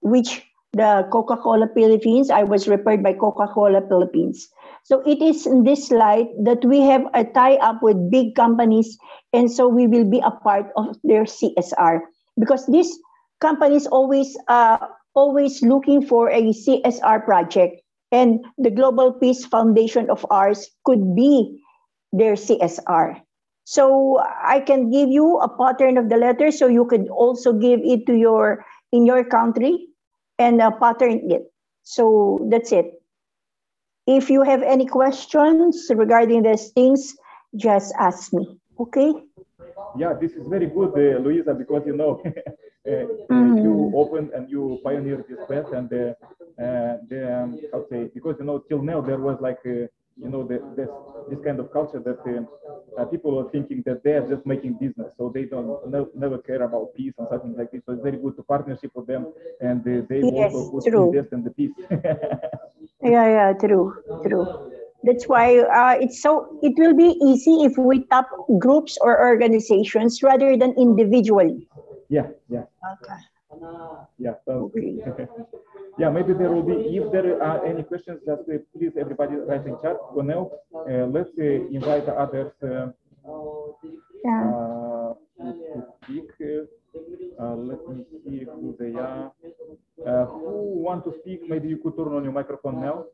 which 0.00 0.42
the 0.72 1.08
Coca-Cola 1.10 1.68
Philippines, 1.74 2.30
I 2.30 2.42
was 2.42 2.68
referred 2.68 3.02
by 3.02 3.14
Coca-Cola 3.14 3.82
Philippines. 3.88 4.48
So 4.84 5.00
it 5.04 5.20
is 5.20 5.46
in 5.46 5.64
this 5.64 5.90
light 5.90 6.28
that 6.44 6.64
we 6.64 6.80
have 6.80 7.04
a 7.14 7.24
tie-up 7.24 7.82
with 7.82 8.10
big 8.10 8.34
companies, 8.34 8.96
and 9.32 9.50
so 9.50 9.68
we 9.68 9.86
will 9.86 10.08
be 10.08 10.20
a 10.20 10.30
part 10.30 10.70
of 10.76 10.96
their 11.04 11.24
CSR 11.24 12.00
because 12.38 12.66
these 12.66 12.98
companies 13.40 13.86
always 13.86 14.36
uh, 14.48 14.78
always 15.14 15.62
looking 15.62 16.00
for 16.00 16.30
a 16.30 16.54
CSR 16.54 17.24
project, 17.24 17.82
and 18.12 18.44
the 18.56 18.70
Global 18.70 19.12
Peace 19.12 19.44
Foundation 19.44 20.08
of 20.08 20.24
ours 20.30 20.70
could 20.84 21.14
be 21.16 21.60
their 22.12 22.34
CSR. 22.34 23.20
So 23.68 24.18
I 24.56 24.60
can 24.60 24.90
give 24.90 25.10
you 25.10 25.38
a 25.38 25.48
pattern 25.48 25.98
of 25.98 26.08
the 26.08 26.16
letter, 26.16 26.50
so 26.50 26.68
you 26.68 26.86
could 26.86 27.08
also 27.08 27.52
give 27.52 27.80
it 27.84 28.06
to 28.06 28.14
your 28.16 28.64
in 28.92 29.04
your 29.06 29.24
country 29.24 29.88
and 30.38 30.60
uh, 30.62 30.70
pattern 30.80 31.30
it. 31.30 31.52
So 31.82 32.38
that's 32.50 32.72
it. 32.72 33.02
If 34.06 34.30
you 34.30 34.42
have 34.42 34.62
any 34.62 34.86
questions 34.86 35.76
regarding 35.94 36.42
these 36.42 36.70
things, 36.70 37.16
just 37.56 37.94
ask 37.98 38.32
me. 38.32 38.58
Okay? 38.80 39.12
Yeah, 39.96 40.14
this 40.14 40.32
is 40.32 40.46
very 40.46 40.66
good, 40.66 40.92
uh, 40.96 41.18
Luisa, 41.20 41.54
because 41.54 41.82
you 41.86 41.96
know 41.96 42.22
uh, 42.26 43.04
Mhm. 43.30 43.62
you 43.64 43.90
opened 43.94 44.30
and 44.32 44.48
you 44.50 44.78
pioneered 44.84 45.24
this 45.28 45.40
path, 45.48 45.72
and 45.72 45.92
uh, 45.92 46.14
uh, 46.64 46.96
the 47.10 47.20
um, 47.36 47.58
how 47.72 47.80
to 47.80 47.86
say 47.90 48.10
because 48.14 48.36
you 48.40 48.46
know 48.46 48.58
till 48.68 48.82
now 48.82 49.00
there 49.00 49.18
was 49.18 49.38
like 49.40 49.60
uh, 49.66 49.86
you 50.22 50.28
know 50.28 50.42
the, 50.46 50.58
this 50.76 50.88
this 51.30 51.40
kind 51.44 51.58
of 51.60 51.70
culture 51.72 52.00
that 52.08 52.20
uh, 52.34 53.00
uh, 53.00 53.04
people 53.06 53.38
are 53.38 53.48
thinking 53.50 53.82
that 53.86 54.02
they 54.04 54.12
are 54.12 54.26
just 54.28 54.44
making 54.46 54.74
business, 54.74 55.10
so 55.16 55.30
they 55.34 55.44
don't 55.44 55.66
no, 55.90 56.08
never 56.14 56.38
care 56.38 56.62
about 56.62 56.94
peace 56.94 57.14
and 57.18 57.26
something 57.30 57.54
like 57.56 57.70
this. 57.72 57.82
So 57.86 57.92
it's 57.92 58.02
very 58.02 58.18
good 58.18 58.36
to 58.36 58.42
partnership 58.42 58.90
with 58.94 59.06
them, 59.06 59.26
and 59.60 59.80
uh, 59.80 60.06
they 60.08 60.22
Yes, 60.22 60.52
also 60.52 60.70
put 60.70 60.84
true. 60.88 61.12
invest 61.12 61.32
in 61.32 61.44
the 61.44 61.50
peace. 61.50 61.74
Yeah, 63.02 63.26
yeah, 63.28 63.52
true, 63.52 63.94
true. 64.26 64.46
That's 65.04 65.28
why 65.28 65.58
uh, 65.60 65.98
it's 66.00 66.20
so. 66.22 66.46
It 66.62 66.74
will 66.78 66.94
be 66.96 67.16
easy 67.24 67.64
if 67.64 67.76
we 67.78 68.04
tap 68.06 68.26
groups 68.58 68.96
or 69.00 69.18
organizations 69.20 70.22
rather 70.22 70.56
than 70.56 70.74
individually. 70.78 71.68
yeah, 72.08 72.26
yeah. 72.48 72.64
Okay. 72.94 73.20
Yeah, 74.18 74.34
sounds 74.46 74.72
Okay. 74.76 75.02
Yeah, 75.98 76.10
maybe 76.10 76.32
there 76.32 76.50
will 76.50 76.62
be, 76.62 76.74
if 76.96 77.10
there 77.12 77.42
are 77.42 77.64
any 77.64 77.82
questions, 77.82 78.20
just 78.26 78.42
uh, 78.48 78.58
please 78.76 78.92
everybody 78.98 79.34
write 79.36 79.66
in 79.66 79.76
chat. 79.82 79.96
For 80.14 80.22
now, 80.22 80.50
uh, 80.74 81.06
let's 81.06 81.30
uh, 81.38 81.42
invite 81.42 82.08
others 82.08 82.52
uh, 82.62 82.88
Yeah. 84.24 84.42
uh, 84.44 85.14
to, 85.38 85.82
speak. 86.02 86.30
Let 87.38 87.88
me 87.88 88.04
see 88.24 88.44
who 88.44 88.76
they 88.78 88.92
are. 88.98 89.32
Uh, 90.06 90.24
who 90.26 90.82
want 90.86 91.04
to 91.04 91.12
speak? 91.20 91.48
Maybe 91.48 91.68
you 91.68 91.78
could 91.78 91.96
turn 91.96 92.14
on 92.14 92.22
your 92.24 92.32
microphone 92.32 92.80
now 92.80 93.04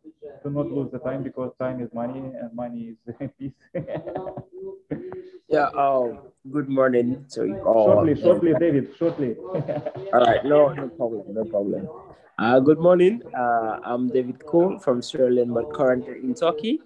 to 0.43 0.51
not 0.51 0.67
lose 0.71 0.91
the 0.93 0.99
time 0.99 1.23
because 1.23 1.53
time 1.59 1.83
is 1.83 1.91
money 1.93 2.21
and 2.21 2.55
money 2.55 2.95
is 3.09 3.31
peace. 3.39 3.53
Yeah, 5.55 5.71
um, 5.79 6.19
good 6.51 6.69
morning 6.69 7.27
to 7.35 7.47
you 7.47 7.61
all. 7.63 7.87
shortly, 7.87 8.15
shortly, 8.21 8.55
David, 8.59 8.91
shortly. 8.99 9.37
All 9.39 10.21
right, 10.27 10.45
no, 10.45 10.73
no 10.75 10.89
problem, 10.99 11.23
no 11.31 11.45
problem. 11.45 11.89
Uh, 12.37 12.59
good 12.59 12.81
morning. 12.81 13.23
Uh, 13.33 13.79
I'm 13.85 14.09
David 14.11 14.45
Cole 14.45 14.81
from 14.81 15.01
Sierra 15.01 15.31
Leone, 15.31 15.55
but 15.55 15.73
currently 15.73 16.19
in 16.27 16.35
Turkey. 16.35 16.81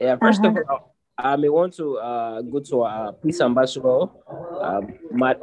Yeah, 0.00 0.16
1st 0.16 0.48
of 0.48 0.56
all, 0.70 0.94
I 1.18 1.36
may 1.36 1.50
want 1.50 1.74
to 1.76 1.98
uh, 1.98 2.40
go 2.40 2.60
to 2.60 2.82
uh, 2.88 3.12
Peace 3.20 3.42
Ambassador. 3.42 4.08
Um, 4.64 4.94
ma- 5.12 5.34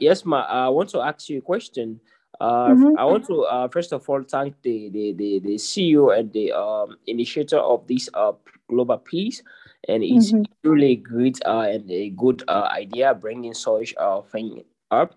yes, 0.00 0.24
ma, 0.24 0.40
I 0.48 0.70
want 0.70 0.88
to 0.96 1.02
ask 1.02 1.28
you 1.28 1.38
a 1.38 1.42
question. 1.42 2.00
Uh, 2.40 2.72
Mhm. 2.72 2.96
I 2.96 3.04
want 3.04 3.24
to 3.28 3.44
uh, 3.44 3.68
first 3.68 3.92
of 3.92 4.08
all 4.08 4.22
thank 4.22 4.56
the 4.62 4.88
the, 4.88 5.12
the, 5.20 5.30
the 5.40 5.54
CEO 5.56 6.12
and 6.16 6.32
the 6.32 6.52
um, 6.52 6.96
initiator 7.06 7.56
of 7.60 7.86
this 7.86 8.08
uh, 8.12 8.32
global 8.68 8.96
peace, 8.98 9.42
and 9.88 10.02
it's 10.02 10.34
Mhm. 10.34 10.44
really 10.64 10.96
great 10.96 11.38
uh, 11.46 11.60
and 11.70 11.90
a 11.90 12.10
good 12.10 12.42
uh, 12.48 12.68
idea 12.72 13.14
bringing 13.14 13.54
such 13.54 13.94
uh, 13.98 14.20
thing 14.22 14.64
up. 14.90 15.14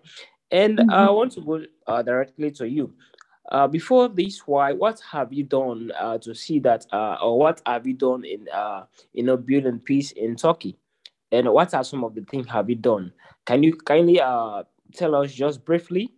And 0.50 0.80
Mhm. 0.80 0.88
I 0.88 1.10
want 1.10 1.32
to 1.32 1.40
go 1.40 1.62
uh, 1.86 2.02
directly 2.02 2.50
to 2.52 2.68
you. 2.68 2.92
Uh, 3.50 3.66
before 3.66 4.08
this, 4.08 4.42
why? 4.46 4.72
What 4.72 5.00
have 5.12 5.32
you 5.32 5.44
done 5.44 5.90
uh, 5.98 6.18
to 6.18 6.34
see 6.34 6.58
that, 6.60 6.86
uh, 6.92 7.16
or 7.22 7.38
what 7.38 7.60
have 7.66 7.86
you 7.86 7.94
done 7.94 8.24
in 8.24 8.46
uh, 8.52 8.84
you 9.12 9.22
know 9.24 9.36
building 9.36 9.80
peace 9.80 10.12
in 10.12 10.36
Turkey? 10.36 10.76
And 11.32 11.48
what 11.52 11.74
are 11.74 11.84
some 11.84 12.04
of 12.04 12.14
the 12.14 12.22
things 12.22 12.48
have 12.48 12.68
you 12.68 12.76
done? 12.76 13.12
Can 13.44 13.62
you 13.62 13.74
kindly 13.76 14.20
uh, 14.20 14.62
tell 14.94 15.14
us 15.16 15.32
just 15.32 15.64
briefly? 15.64 16.12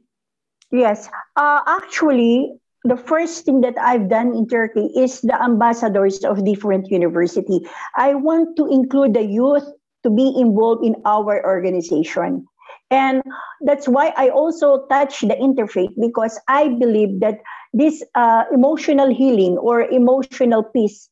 Yes. 0.71 1.09
Uh, 1.37 1.61
actually, 1.67 2.59
the 2.85 2.97
first 2.97 3.45
thing 3.45 3.61
that 3.61 3.79
I've 3.79 4.09
done 4.09 4.35
in 4.35 4.49
Turkey 4.49 4.91
is 4.97 5.21
the 5.21 5.41
ambassadors 5.41 6.25
of 6.25 6.45
different 6.45 6.91
university. 6.91 7.61
I 7.97 8.15
want 8.15 8.57
to 8.57 8.67
include 8.67 9.15
the 9.15 9.23
youth 9.23 9.65
to 10.03 10.11
be 10.11 10.35
involved 10.37 10.85
in 10.85 10.97
our 11.05 11.45
organization. 11.45 12.47
And 12.91 13.23
that's 13.63 13.89
why 13.89 14.13
I 14.17 14.29
also 14.29 14.87
touch 14.91 15.21
the 15.21 15.35
interfaith 15.35 15.95
because 16.01 16.39
I 16.49 16.69
believe 16.69 17.21
that 17.21 17.39
this 17.73 18.03
uh, 18.15 18.45
emotional 18.53 19.15
healing 19.15 19.57
or 19.57 19.83
emotional 19.83 20.63
peace 20.63 21.09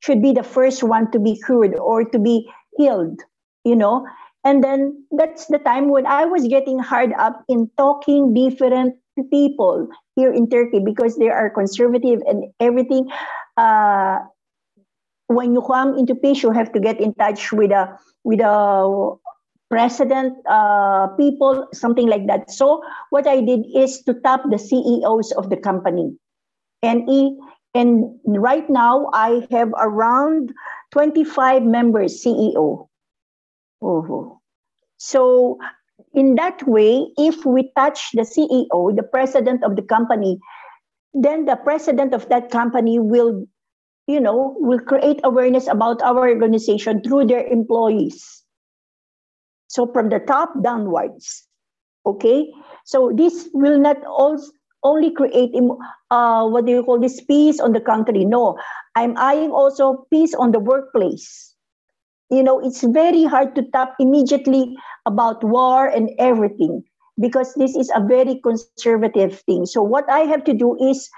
should 0.00 0.20
be 0.20 0.32
the 0.32 0.42
first 0.42 0.82
one 0.82 1.10
to 1.12 1.18
be 1.18 1.40
cured 1.46 1.78
or 1.78 2.04
to 2.04 2.18
be 2.18 2.50
healed, 2.76 3.20
you 3.64 3.76
know. 3.76 4.06
And 4.44 4.62
then 4.62 5.06
that's 5.12 5.46
the 5.46 5.58
time 5.58 5.88
when 5.88 6.04
I 6.06 6.24
was 6.26 6.46
getting 6.48 6.78
hard 6.80 7.12
up 7.14 7.44
in 7.48 7.70
talking 7.78 8.34
different 8.34 8.96
people 9.30 9.88
here 10.16 10.32
in 10.32 10.48
Turkey 10.48 10.80
because 10.80 11.16
they 11.16 11.28
are 11.28 11.50
conservative 11.50 12.20
and 12.26 12.44
everything. 12.60 13.08
Uh, 13.56 14.18
when 15.26 15.54
you 15.54 15.62
come 15.62 15.96
into 15.98 16.14
peace, 16.14 16.42
you 16.42 16.50
have 16.50 16.72
to 16.72 16.80
get 16.80 17.00
in 17.00 17.14
touch 17.14 17.52
with 17.52 17.70
a 17.70 17.98
with 18.24 18.40
a 18.40 19.16
president 19.70 20.36
uh, 20.48 21.08
people, 21.16 21.66
something 21.72 22.06
like 22.06 22.26
that. 22.26 22.50
So 22.50 22.82
what 23.10 23.26
I 23.26 23.40
did 23.40 23.64
is 23.74 24.02
to 24.02 24.14
tap 24.20 24.42
the 24.50 24.58
CEOs 24.58 25.32
of 25.32 25.48
the 25.48 25.56
company, 25.56 26.12
and 26.82 27.08
and 27.74 28.20
right 28.26 28.68
now 28.68 29.08
I 29.12 29.46
have 29.50 29.72
around 29.78 30.52
twenty 30.90 31.24
five 31.24 31.62
members 31.62 32.22
CEO. 32.22 32.88
Oh. 33.80 34.38
So 34.98 35.58
in 36.14 36.34
that 36.36 36.66
way, 36.66 37.06
if 37.18 37.44
we 37.44 37.70
touch 37.76 38.10
the 38.12 38.22
CEO, 38.22 38.96
the 38.96 39.02
president 39.02 39.64
of 39.64 39.76
the 39.76 39.82
company, 39.82 40.38
then 41.14 41.44
the 41.44 41.56
president 41.56 42.14
of 42.14 42.28
that 42.28 42.50
company 42.50 42.98
will, 42.98 43.46
you 44.06 44.20
know, 44.20 44.56
will 44.58 44.80
create 44.80 45.20
awareness 45.24 45.68
about 45.68 46.02
our 46.02 46.28
organization 46.28 47.02
through 47.02 47.26
their 47.26 47.46
employees. 47.46 48.42
So 49.68 49.86
from 49.92 50.08
the 50.08 50.20
top 50.20 50.50
downwards, 50.62 51.46
okay. 52.06 52.52
So 52.84 53.12
this 53.14 53.48
will 53.52 53.78
not 53.78 54.04
also 54.04 54.50
only 54.82 55.12
create 55.12 55.54
uh, 56.10 56.48
what 56.48 56.66
do 56.66 56.72
you 56.72 56.82
call 56.82 56.98
this 56.98 57.20
peace 57.22 57.60
on 57.60 57.72
the 57.72 57.80
country. 57.80 58.24
No, 58.24 58.58
I'm 58.96 59.16
eyeing 59.16 59.50
also 59.50 60.06
peace 60.10 60.34
on 60.34 60.50
the 60.52 60.58
workplace 60.58 61.51
you 62.32 62.42
know, 62.42 62.58
it's 62.64 62.82
very 62.82 63.24
hard 63.24 63.54
to 63.54 63.62
tap 63.72 63.94
immediately 64.00 64.74
about 65.04 65.44
war 65.44 65.86
and 65.86 66.10
everything 66.18 66.82
because 67.20 67.52
this 67.54 67.76
is 67.76 67.92
a 67.94 68.00
very 68.00 68.40
conservative 68.40 69.38
thing. 69.40 69.66
So 69.66 69.82
what 69.82 70.08
I 70.08 70.20
have 70.20 70.42
to 70.44 70.54
do 70.54 70.74
is 70.80 71.10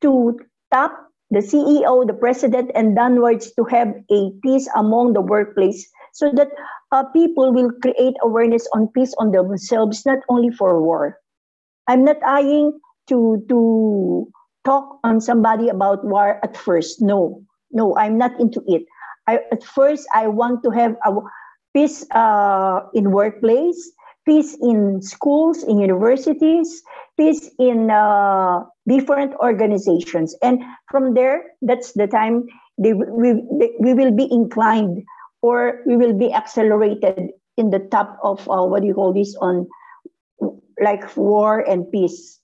to 0.00 0.40
tap 0.72 0.92
the 1.30 1.40
CEO, 1.40 2.06
the 2.06 2.14
president, 2.14 2.70
and 2.74 2.96
downwards 2.96 3.52
to 3.54 3.64
have 3.64 3.88
a 4.10 4.30
peace 4.42 4.68
among 4.74 5.12
the 5.12 5.20
workplace 5.20 5.86
so 6.14 6.32
that 6.32 6.48
uh, 6.90 7.04
people 7.12 7.52
will 7.52 7.70
create 7.82 8.16
awareness 8.22 8.66
on 8.72 8.88
peace 8.88 9.14
on 9.18 9.32
themselves, 9.32 10.06
not 10.06 10.20
only 10.28 10.50
for 10.50 10.80
war. 10.80 11.18
I'm 11.86 12.04
not 12.04 12.16
eyeing 12.24 12.80
to, 13.08 13.44
to 13.48 14.28
talk 14.64 15.00
on 15.04 15.20
somebody 15.20 15.68
about 15.68 16.04
war 16.04 16.40
at 16.42 16.56
first. 16.56 17.02
No, 17.02 17.44
no, 17.70 17.96
I'm 17.96 18.16
not 18.16 18.38
into 18.40 18.62
it. 18.66 18.84
I, 19.26 19.40
at 19.52 19.62
first, 19.64 20.06
I 20.14 20.28
want 20.28 20.62
to 20.64 20.70
have 20.70 20.96
a 21.04 21.12
peace 21.74 22.04
uh, 22.10 22.80
in 22.94 23.10
workplace, 23.10 23.92
peace 24.26 24.56
in 24.60 25.02
schools, 25.02 25.62
in 25.62 25.78
universities, 25.78 26.82
peace 27.16 27.50
in 27.58 27.90
uh, 27.90 28.64
different 28.86 29.34
organizations. 29.40 30.34
And 30.42 30.62
from 30.90 31.14
there, 31.14 31.44
that's 31.62 31.92
the 31.92 32.06
time 32.06 32.46
they, 32.78 32.92
we, 32.92 33.42
they, 33.58 33.72
we 33.78 33.94
will 33.94 34.12
be 34.12 34.28
inclined 34.30 35.02
or 35.42 35.80
we 35.86 35.96
will 35.96 36.16
be 36.16 36.32
accelerated 36.32 37.30
in 37.56 37.70
the 37.70 37.80
top 37.90 38.18
of 38.22 38.48
uh, 38.48 38.62
what 38.64 38.82
do 38.82 38.88
you 38.88 38.94
call 38.94 39.12
this 39.12 39.36
on 39.40 39.68
like 40.80 41.16
war 41.16 41.60
and 41.60 41.90
peace. 41.90 42.40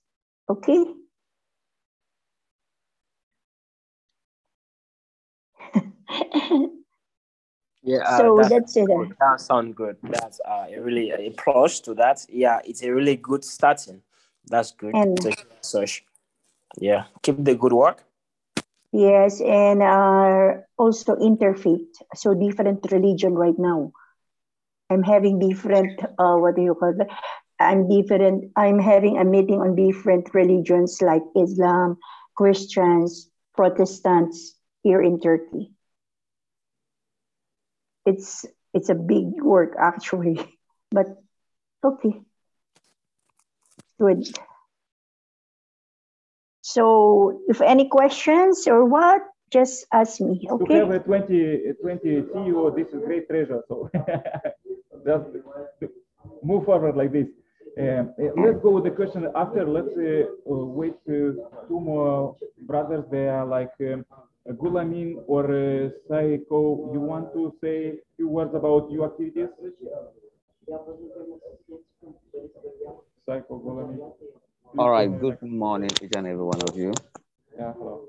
Okay? 0.49 0.85
Yeah, 7.81 7.99
uh, 7.99 8.17
so 8.17 8.37
that's, 8.37 8.49
that's 8.49 8.77
it. 8.77 8.87
good. 8.87 9.15
That 9.19 9.39
sounds 9.39 9.73
good. 9.75 9.97
That's 10.03 10.39
uh, 10.45 10.65
a 10.69 10.81
really 10.81 11.11
a 11.11 11.29
plus 11.31 11.79
to 11.81 11.93
that. 11.95 12.25
Yeah, 12.29 12.59
it's 12.65 12.83
a 12.83 12.91
really 12.91 13.15
good 13.15 13.43
starting. 13.45 14.01
That's 14.45 14.71
good. 14.71 14.95
And- 14.95 15.19
Such. 15.61 16.03
Yeah, 16.77 17.05
keep 17.23 17.43
the 17.43 17.55
good 17.55 17.73
work. 17.73 18.03
Yes, 18.91 19.41
and 19.41 19.81
uh, 19.81 20.61
also 20.77 21.15
interfaith. 21.15 21.87
So 22.15 22.33
different 22.33 22.91
religion 22.91 23.33
right 23.33 23.57
now. 23.57 23.91
I'm 24.89 25.03
having 25.03 25.39
different. 25.39 26.01
Uh, 26.17 26.37
what 26.37 26.55
do 26.55 26.63
you 26.63 26.75
call 26.75 26.99
it? 26.99 27.07
I'm 27.59 27.87
different. 27.87 28.51
I'm 28.55 28.79
having 28.79 29.17
a 29.17 29.25
meeting 29.25 29.61
on 29.61 29.75
different 29.75 30.33
religions 30.33 31.01
like 31.01 31.21
Islam, 31.35 31.97
Christians, 32.35 33.29
Protestants 33.55 34.55
here 34.81 35.01
in 35.01 35.19
Turkey. 35.19 35.71
It's 38.09 38.45
it's 38.73 38.89
a 38.89 38.95
big 38.95 39.41
work 39.41 39.75
actually, 39.79 40.39
but 40.91 41.07
okay, 41.83 42.13
good. 43.99 44.25
So 46.61 47.41
if 47.47 47.61
any 47.61 47.87
questions 47.89 48.67
or 48.67 48.85
what, 48.85 49.21
just 49.51 49.85
ask 49.91 50.21
me, 50.21 50.45
To 50.47 50.53
okay? 50.61 50.75
have 50.75 50.91
a 50.91 50.99
20, 50.99 51.73
20 51.81 52.21
CEO, 52.29 52.75
this 52.75 52.87
is 52.93 53.01
great 53.05 53.27
treasure. 53.27 53.63
So 53.67 53.89
just 55.05 55.25
move 56.43 56.65
forward 56.65 56.95
like 56.95 57.11
this. 57.11 57.27
Um, 57.79 58.13
uh, 58.21 58.41
let's 58.41 58.59
go 58.61 58.71
with 58.71 58.83
the 58.83 58.91
question 58.91 59.27
after. 59.35 59.65
Let's 59.65 59.95
uh, 59.97 60.27
wait 60.45 60.95
uh, 61.07 61.33
two 61.67 61.79
more 61.79 62.35
brothers. 62.61 63.05
They 63.09 63.27
are 63.27 63.45
like 63.45 63.71
um, 63.81 64.05
Gulamin 64.53 65.23
or 65.27 65.45
uh, 65.45 65.89
Saiko. 66.09 66.93
You 66.93 66.99
want 67.01 67.33
to 67.33 67.53
say 67.61 67.87
a 67.87 67.93
few 68.17 68.27
words 68.29 68.53
about 68.55 68.89
your 68.91 69.05
activities? 69.05 69.49
Saiko, 73.27 73.61
Gulamin. 73.63 74.11
All 74.77 74.89
right, 74.91 75.09
good 75.19 75.41
morning, 75.41 75.89
each 76.01 76.11
and 76.13 76.27
every 76.27 76.43
one 76.43 76.61
of 76.61 76.75
you. 76.77 76.91
Yeah, 77.57 77.73
hello. 77.73 78.07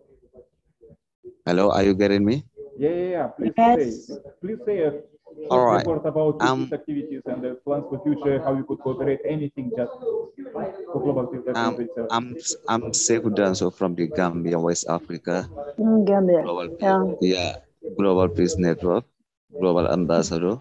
Hello, 1.47 1.71
are 1.71 1.83
you 1.83 1.95
getting 1.95 2.25
me? 2.25 2.45
Yeah, 2.79 2.91
yeah, 2.91 3.09
yeah. 3.11 3.27
Please 3.29 3.53
Yes. 3.57 4.07
say, 4.07 4.15
please 4.41 4.59
say 4.67 4.79
a 4.81 4.91
short 4.91 5.07
All 5.51 5.65
right. 5.67 5.87
report 5.87 6.07
about 6.07 6.41
Um, 6.41 6.61
these 6.61 6.73
activities 6.73 7.23
and 7.27 7.43
the 7.43 7.55
plans 7.65 7.85
for 7.89 8.01
future, 8.03 8.43
how 8.43 8.55
you 8.55 8.65
could 8.65 8.79
cooperate, 8.81 9.21
anything 9.25 9.73
just 9.77 9.93
for 10.01 10.99
global 11.03 11.27
peace 11.27 11.47
Um. 11.55 11.77
I'm 12.11 12.37
I'm 12.69 12.83
Sekou 12.93 13.31
Danso 13.31 13.73
from 13.73 13.95
the 13.95 14.07
Gambia, 14.09 14.59
West 14.59 14.87
Africa. 14.89 15.49
Mm, 15.79 16.05
Gambia. 16.07 16.43
Global 16.43 16.69
Peace, 16.71 16.83
Yeah. 16.83 17.05
yeah, 17.21 17.57
Global 17.97 18.29
Peace 18.29 18.57
Network, 18.59 19.05
Global 19.59 19.87
Ambassador. 19.89 20.59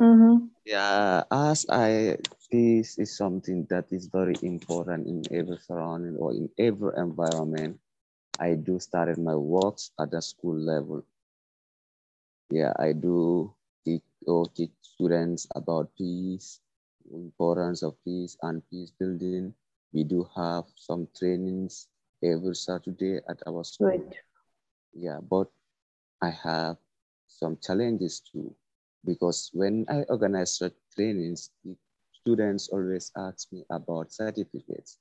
Mm-hmm. 0.00 0.46
Yeah, 0.66 1.24
as 1.30 1.64
I 1.70 2.18
this 2.50 2.98
is 2.98 3.16
something 3.16 3.64
that 3.70 3.90
is 3.92 4.06
very 4.08 4.34
important 4.42 5.06
in 5.06 5.22
every 5.30 5.56
surrounding 5.58 6.16
or 6.16 6.32
in 6.32 6.50
every 6.58 6.92
environment. 6.98 7.80
I 8.38 8.54
do 8.56 8.78
started 8.80 9.18
my 9.18 9.36
works 9.36 9.92
at 9.98 10.10
the 10.10 10.22
school 10.22 10.56
level. 10.56 11.04
Yeah, 12.50 12.72
I 12.78 12.92
do 12.92 13.52
teach 13.52 13.63
or 14.26 14.46
teach 14.56 14.72
students 14.82 15.46
about 15.54 15.90
peace, 15.96 16.60
importance 17.12 17.82
of 17.82 17.94
peace 18.04 18.36
and 18.42 18.62
peace 18.70 18.90
building. 18.98 19.54
We 19.92 20.04
do 20.04 20.26
have 20.36 20.64
some 20.76 21.08
trainings 21.16 21.88
every 22.22 22.54
Saturday 22.54 23.20
at 23.28 23.42
our 23.46 23.64
school. 23.64 23.90
Good. 23.90 24.14
Yeah, 24.94 25.20
but 25.20 25.48
I 26.22 26.30
have 26.30 26.76
some 27.28 27.58
challenges 27.62 28.20
too, 28.20 28.54
because 29.04 29.50
when 29.52 29.84
I 29.88 30.02
organize 30.08 30.56
such 30.56 30.74
trainings, 30.94 31.50
the 31.64 31.76
students 32.12 32.68
always 32.68 33.10
ask 33.16 33.52
me 33.52 33.64
about 33.70 34.12
certificates. 34.12 34.98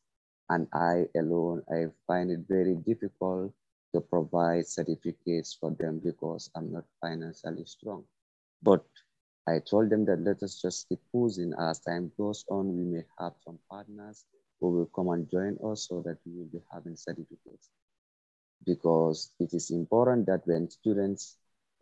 And 0.49 0.67
I 0.73 1.07
alone, 1.15 1.63
I 1.71 1.88
find 2.07 2.29
it 2.31 2.41
very 2.47 2.75
difficult 2.75 3.53
to 3.93 4.01
provide 4.01 4.67
certificates 4.67 5.53
for 5.53 5.71
them 5.71 5.99
because 6.03 6.49
I'm 6.55 6.71
not 6.71 6.86
financially 7.01 7.65
strong. 7.65 8.03
But 8.62 8.83
I 9.47 9.60
told 9.60 9.89
them 9.89 10.06
that 10.06 10.21
let 10.21 10.41
us 10.43 10.62
just 10.62 10.88
keep 10.89 10.99
pushing 11.12 11.53
as 11.60 11.79
time 11.79 12.12
goes 12.17 12.45
on. 12.49 12.75
We 12.77 12.84
may 12.86 13.03
have 13.19 13.34
some 13.45 13.60
partners 13.69 14.25
who 14.60 14.71
will 14.71 14.88
come 14.95 15.10
and 15.10 15.29
join 15.29 15.58
us 15.63 15.88
so 15.88 16.01
that 16.06 16.17
we 16.25 16.34
will 16.38 16.49
be 16.51 16.62
having 16.71 16.95
certificates 16.95 17.69
because 18.65 19.32
it 19.39 19.53
is 19.53 19.71
important 19.71 20.25
that 20.27 20.41
when 20.45 20.69
students 20.69 21.38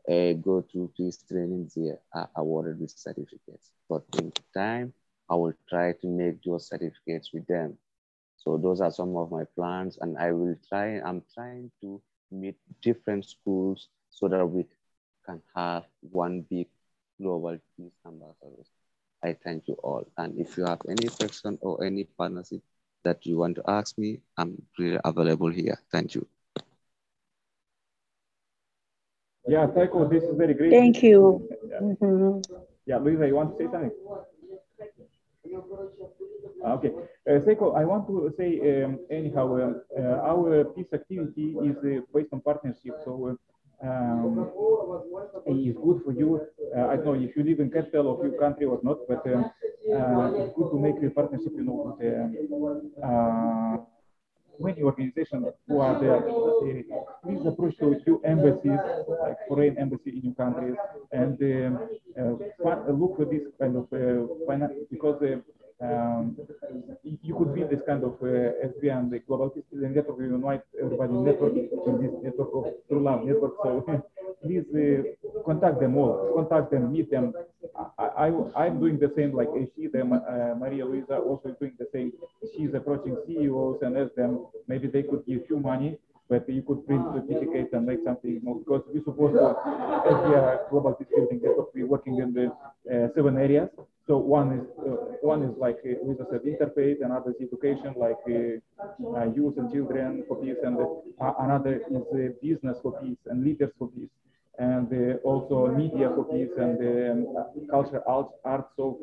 uh, 0.10 0.34
go 0.34 0.62
through 0.62 0.92
these 0.98 1.24
trainings, 1.30 1.74
they 1.76 1.92
are 2.14 2.30
awarded 2.36 2.80
with 2.80 2.92
certificates. 2.92 3.72
But 3.90 4.04
in 4.20 4.32
time, 4.56 4.94
I 5.30 5.36
will 5.36 5.54
try 5.70 5.94
to 5.94 6.08
make 6.08 6.44
those 6.44 6.68
certificates 6.70 7.32
with 7.34 7.46
them. 7.48 7.78
So 8.38 8.58
those 8.58 8.82
are 8.82 8.92
some 8.92 9.16
of 9.18 9.32
my 9.32 9.44
plans, 9.56 9.98
and 10.02 10.18
I 10.18 10.32
will 10.32 10.56
try. 10.70 11.00
I'm 11.00 11.24
trying 11.34 11.72
to 11.82 12.02
meet 12.32 12.58
different 12.82 13.26
schools 13.26 13.88
so 14.10 14.28
that 14.30 14.46
we 14.46 14.66
can 15.26 15.42
have 15.56 15.84
one 16.02 16.42
big 16.50 16.68
global 17.22 17.58
peace 17.78 17.98
ambassadors. 18.06 18.70
I 19.24 19.34
thank 19.44 19.68
you 19.68 19.76
all. 19.84 20.06
And 20.18 20.40
if 20.40 20.58
you 20.58 20.66
have 20.66 20.82
any 20.90 21.08
question 21.08 21.58
or 21.62 21.84
any 21.84 22.04
partnership 22.06 22.62
that 23.04 23.26
you 23.26 23.38
want 23.38 23.56
to 23.56 23.64
ask 23.68 23.98
me, 23.98 24.20
I'm 24.38 24.62
really 24.80 25.00
available 25.04 25.50
here. 25.52 25.78
Thank 25.92 26.16
you. 26.16 26.28
Yeah, 29.48 29.66
Taiko, 29.68 30.08
this 30.08 30.24
is 30.24 30.36
very 30.38 30.54
great. 30.54 30.72
Thank 30.72 31.02
you. 31.04 31.48
Yeah, 31.68 31.80
Mhm. 31.82 32.46
yeah 32.86 32.98
Luisa, 32.98 33.28
you 33.28 33.36
want 33.36 33.58
to 33.58 33.64
say 33.64 33.72
something? 33.72 33.92
Okay, 36.64 36.92
uh, 37.28 37.40
Seiko, 37.46 37.76
I 37.76 37.86
want 37.86 38.06
to 38.08 38.32
say 38.38 38.84
um, 38.84 39.00
anyhow, 39.10 39.46
um, 39.58 39.82
uh, 39.98 40.30
our 40.32 40.64
peace 40.66 40.94
activity 40.94 41.56
is 41.70 41.76
uh, 41.84 42.02
based 42.14 42.32
on 42.34 42.40
partnership, 42.42 42.94
so 43.04 43.12
uh, 43.30 43.36
um, 43.84 44.52
it's 45.46 45.78
good 45.78 46.02
for 46.04 46.12
you. 46.14 46.42
Uh, 46.76 46.88
I 46.88 46.96
don't 46.96 47.06
know 47.06 47.14
if 47.14 47.36
you 47.36 47.44
live 47.44 47.60
in 47.60 47.70
capital 47.72 48.14
of 48.14 48.24
your 48.24 48.40
country 48.40 48.66
or 48.66 48.80
not, 48.84 49.00
but 49.08 49.26
um, 49.34 49.46
uh, 49.94 50.32
it's 50.44 50.54
good 50.56 50.70
to 50.72 50.80
make 50.80 50.96
a 51.04 51.10
partnership, 51.10 51.54
you 51.56 51.64
know, 51.64 51.96
with 51.98 52.00
uh, 53.04 53.78
many 54.60 54.82
organizations 54.84 55.48
who 55.68 55.80
are 55.80 56.00
there. 56.00 56.22
Please 57.24 57.46
approach 57.46 57.78
to 57.80 58.00
few 58.04 58.22
embassies, 58.24 58.80
like 59.22 59.38
foreign 59.48 59.78
embassy 59.78 60.12
in 60.18 60.22
your 60.24 60.36
countries, 60.36 60.76
and 61.12 61.42
um, 61.42 61.90
uh, 62.20 62.92
look 62.92 63.18
for 63.18 63.26
this 63.26 63.44
kind 63.60 63.76
of 63.78 63.88
uh, 63.94 64.28
finance 64.48 64.74
because. 64.90 65.22
Um, 65.82 66.38
you 67.04 67.36
could 67.36 67.56
build 67.56 67.72
this 67.72 67.82
kind 67.88 68.04
of 68.04 68.14
uh, 68.22 68.54
SB 68.70 68.96
and 68.96 69.12
the 69.12 69.20
global 69.20 69.50
citizen 69.50 69.96
network, 69.96 70.20
you 70.20 70.36
invite 70.36 70.62
everybody 70.80 71.14
network 71.14 71.54
in 71.54 72.02
this 72.02 72.14
network 72.22 72.50
of 72.54 72.66
True 72.88 73.02
Love 73.02 73.26
network. 73.26 73.54
So 73.64 74.04
please 74.44 74.66
uh, 74.76 75.42
contact 75.44 75.80
them 75.80 75.98
all, 75.98 76.34
contact 76.36 76.72
them, 76.72 76.92
meet 76.92 77.10
them. 77.10 77.34
I, 77.98 78.28
I, 78.28 78.66
I'm 78.66 78.80
doing 78.80 79.00
the 79.00 79.12
same 79.16 79.36
like 79.36 79.50
she, 79.76 79.88
uh, 79.88 80.54
Maria 80.56 80.86
Luisa 80.86 81.18
also 81.18 81.56
doing 81.60 81.74
the 81.80 81.88
same. 81.92 82.14
She's 82.56 82.74
approaching 82.76 83.18
CEOs 83.26 83.82
and 83.82 83.98
ask 83.98 84.14
them, 84.14 84.46
maybe 84.68 84.88
they 84.88 85.02
could 85.02 85.26
give 85.26 85.42
you 85.50 85.60
money 85.60 85.98
but 86.32 86.48
you 86.48 86.64
could 86.68 86.82
print 86.88 87.04
certificates 87.14 87.72
and 87.74 87.86
make 87.86 88.00
something 88.06 88.40
more 88.42 88.58
because 88.64 88.82
we're 88.88 89.04
supposed 89.04 89.36
to, 89.36 89.48
as 90.12 90.18
we 90.28 90.34
are 90.40 90.62
global 90.70 90.94
peace 90.94 91.12
building 91.14 91.42
we're 91.76 91.86
working 91.96 92.16
in 92.24 92.30
the 92.34 92.46
uh, 92.94 93.08
seven 93.16 93.38
areas. 93.38 93.70
So 94.08 94.18
one 94.18 94.48
is 94.60 94.66
uh, 94.80 94.96
one 95.34 95.44
is 95.44 95.54
like 95.58 95.80
uh, 95.86 96.00
with 96.02 96.20
said 96.32 96.44
interfaith, 96.54 96.98
another 97.04 97.32
is 97.32 97.48
education, 97.48 97.94
like 97.98 98.22
uh, 98.30 99.18
uh, 99.18 99.26
youth 99.38 99.58
and 99.58 99.72
children 99.74 100.24
for 100.28 100.38
peace, 100.42 100.60
and 100.64 100.78
uh, 100.80 101.34
another 101.40 101.74
is 101.96 102.04
uh, 102.14 102.18
business 102.42 102.78
for 102.82 102.92
peace 103.02 103.22
and 103.30 103.44
leaders 103.44 103.72
for 103.78 103.88
peace, 103.90 104.14
and 104.58 104.88
uh, 104.94 105.30
also 105.30 105.68
media 105.84 106.08
for 106.16 106.24
peace 106.34 106.54
and 106.58 106.78
um, 106.80 107.68
culture, 107.70 108.02
arts. 108.08 108.34
art. 108.46 108.68
So 108.78 109.00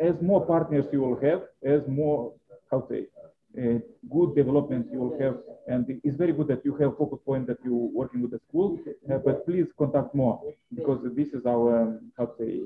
as 0.00 0.14
more 0.22 0.46
partners 0.46 0.86
you 0.92 1.00
will 1.00 1.18
have, 1.20 1.42
as 1.64 1.82
more 1.88 2.32
how 2.70 2.80
to 2.80 2.88
say 2.94 3.31
uh, 3.58 3.78
good 4.10 4.34
development 4.34 4.86
you 4.92 4.98
will 4.98 5.18
have. 5.20 5.36
And 5.66 6.00
it's 6.02 6.16
very 6.16 6.32
good 6.32 6.48
that 6.48 6.64
you 6.64 6.74
have 6.76 6.96
focus 6.96 7.20
point 7.24 7.46
that 7.48 7.58
you're 7.64 7.90
working 8.00 8.22
with 8.22 8.32
the 8.32 8.40
school, 8.48 8.78
uh, 9.10 9.18
but 9.18 9.46
please 9.46 9.66
contact 9.78 10.14
more 10.14 10.40
because 10.74 11.00
this 11.14 11.28
is 11.28 11.46
our, 11.46 11.82
um, 11.82 12.12
how 12.18 12.26
to 12.26 12.34
say, 12.38 12.60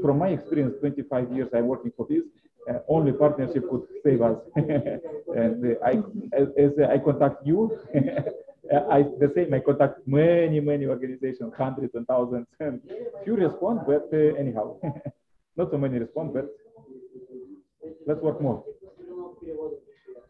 from 0.00 0.18
my 0.18 0.28
experience, 0.28 0.74
25 0.80 1.32
years 1.32 1.48
I'm 1.54 1.66
working 1.66 1.92
for 1.96 2.06
this, 2.08 2.22
uh, 2.68 2.78
only 2.88 3.12
partnership 3.12 3.68
could 3.68 3.82
save 4.02 4.22
us. 4.22 4.38
and 4.56 5.76
I, 5.84 6.02
as, 6.32 6.48
as 6.56 6.70
I 6.88 6.98
contact 6.98 7.46
you, 7.46 7.78
I, 8.90 9.02
the 9.02 9.30
same, 9.34 9.52
I 9.52 9.60
contact 9.60 10.06
many, 10.06 10.60
many 10.60 10.86
organizations, 10.86 11.52
hundreds 11.56 11.94
and 11.94 12.06
thousands, 12.06 12.46
and 12.60 12.80
few 13.24 13.36
respond, 13.36 13.80
but 13.86 14.08
uh, 14.12 14.34
anyhow, 14.38 14.78
not 15.56 15.70
so 15.70 15.78
many 15.78 15.98
respond, 15.98 16.32
but 16.32 16.48
let's 18.06 18.20
work 18.20 18.40
more. 18.40 18.64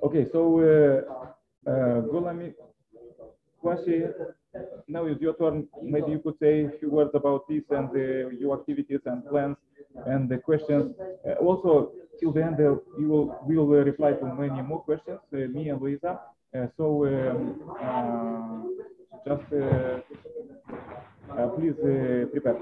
Okay, 0.02 0.26
so 0.32 0.58
uh, 0.58 1.70
uh, 1.70 2.00
now 4.88 5.06
is 5.06 5.16
your 5.20 5.34
turn. 5.34 5.68
Maybe 5.80 6.10
you 6.10 6.18
could 6.18 6.34
say 6.40 6.64
a 6.64 6.70
few 6.80 6.90
words 6.90 7.12
about 7.14 7.46
this 7.48 7.62
and 7.70 7.88
uh, 7.88 8.28
your 8.30 8.58
activities 8.58 8.98
and 9.06 9.24
plans 9.28 9.56
and 10.06 10.28
the 10.28 10.38
questions. 10.38 10.94
Uh, 11.24 11.34
also, 11.34 11.92
till 12.18 12.32
the 12.32 12.42
end, 12.42 12.56
uh, 12.56 12.74
you 12.98 13.08
will 13.08 13.38
we 13.46 13.56
will 13.56 13.70
uh, 13.70 13.84
reply 13.84 14.12
to 14.12 14.24
many 14.34 14.60
more 14.62 14.82
questions, 14.82 15.20
uh, 15.32 15.36
me 15.36 15.68
and 15.68 15.80
Luisa. 15.80 16.18
Uh, 16.54 16.66
so 16.76 17.06
um, 17.06 18.76
just 19.26 19.48
please 21.56 21.74
prepare. 22.32 22.58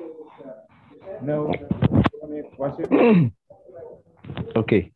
Now, 1.22 1.50
Kwashi. 2.59 3.33
Okay. 4.57 4.92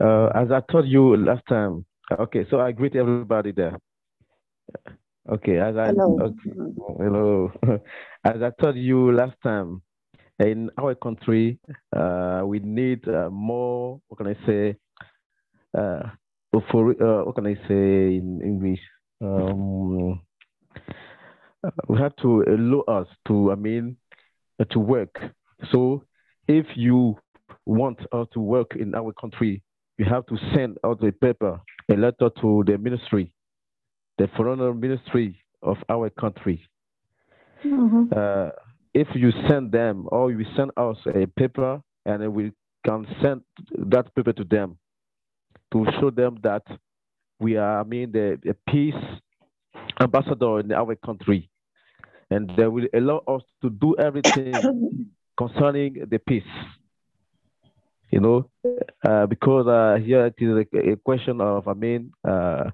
Uh, 0.00 0.26
as 0.34 0.50
I 0.50 0.60
told 0.70 0.86
you 0.86 1.16
last 1.16 1.42
time, 1.48 1.84
okay, 2.18 2.46
so 2.50 2.60
I 2.60 2.72
greet 2.72 2.96
everybody 2.96 3.52
there. 3.52 3.78
Okay, 5.28 5.58
as 5.58 5.76
I 5.76 5.86
Hello. 5.86 6.18
okay, 6.20 6.52
hello. 6.98 7.52
as 8.24 8.42
I 8.42 8.50
told 8.60 8.76
you 8.76 9.12
last 9.12 9.36
time, 9.42 9.82
in 10.38 10.70
our 10.78 10.94
country, 10.94 11.58
uh, 11.96 12.42
we 12.44 12.58
need 12.58 13.06
uh, 13.08 13.30
more. 13.30 14.00
What 14.08 14.18
can 14.18 14.26
I 14.28 14.46
say? 14.46 14.76
Uh, 15.76 16.10
for 16.70 16.90
uh, 16.90 17.24
what 17.24 17.34
can 17.34 17.46
I 17.46 17.54
say 17.68 18.16
in 18.16 18.40
English? 18.42 18.80
Um, 19.20 20.20
uh, 21.64 21.70
we 21.88 21.98
have 21.98 22.14
to 22.16 22.42
allow 22.42 22.80
us 23.00 23.08
to, 23.28 23.52
I 23.52 23.54
mean, 23.54 23.96
uh, 24.60 24.64
to 24.70 24.78
work. 24.78 25.18
So 25.72 26.04
if 26.46 26.66
you 26.76 27.16
want 27.66 27.98
us 28.12 28.26
to 28.32 28.40
work 28.40 28.76
in 28.76 28.94
our 28.94 29.12
country, 29.12 29.62
you 29.98 30.04
have 30.04 30.26
to 30.26 30.36
send 30.54 30.78
out 30.84 31.02
a 31.04 31.12
paper, 31.12 31.60
a 31.90 31.94
letter 31.94 32.30
to 32.40 32.64
the 32.66 32.78
ministry, 32.78 33.32
the 34.18 34.28
foreign 34.36 34.80
ministry 34.80 35.40
of 35.62 35.76
our 35.88 36.10
country. 36.10 36.66
Mhm. 37.64 38.12
Uh, 38.12 38.50
if 38.92 39.08
you 39.14 39.32
send 39.48 39.72
them 39.72 40.06
or 40.12 40.30
you 40.30 40.44
send 40.56 40.70
us 40.76 40.96
a 41.06 41.26
paper 41.26 41.80
and 42.04 42.32
we 42.32 42.52
can 42.84 43.06
send 43.22 43.42
that 43.78 44.14
paper 44.14 44.32
to 44.32 44.44
them 44.44 44.78
to 45.72 45.86
show 45.98 46.10
them 46.10 46.38
that 46.42 46.62
we 47.40 47.56
are, 47.56 47.80
I 47.80 47.84
mean, 47.84 48.12
the, 48.12 48.38
the 48.42 48.54
peace 48.68 48.94
ambassador 50.00 50.60
in 50.60 50.72
our 50.72 50.94
country. 50.96 51.50
And 52.30 52.50
they 52.56 52.66
will 52.66 52.86
allow 52.94 53.18
us 53.28 53.42
to 53.62 53.70
do 53.70 53.96
everything 53.98 54.54
concerning 55.36 56.04
the 56.08 56.18
peace. 56.18 56.42
You 58.10 58.20
know, 58.20 58.50
uh, 59.06 59.26
because 59.26 59.66
uh, 59.66 59.98
here 60.04 60.26
it 60.26 60.34
is 60.38 60.66
a, 60.72 60.92
a 60.92 60.96
question 60.96 61.40
of, 61.40 61.66
I 61.66 61.74
mean, 61.74 62.12
uh, 62.26 62.70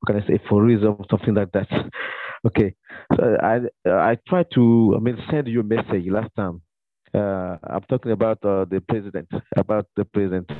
what 0.00 0.06
can 0.06 0.22
I 0.22 0.26
say, 0.26 0.38
for 0.48 0.62
reason, 0.62 0.96
something 1.10 1.34
like 1.34 1.52
that. 1.52 1.68
okay, 2.46 2.74
so 3.16 3.36
I 3.42 3.60
I 3.86 4.16
tried 4.28 4.46
to, 4.54 4.94
I 4.96 5.00
mean, 5.00 5.18
send 5.30 5.48
you 5.48 5.60
a 5.60 5.64
message 5.64 6.06
last 6.08 6.30
time. 6.36 6.62
Uh, 7.12 7.56
I'm 7.64 7.82
talking 7.88 8.12
about 8.12 8.38
uh, 8.44 8.64
the 8.66 8.80
president, 8.88 9.28
about 9.56 9.86
the 9.96 10.04
president. 10.04 10.50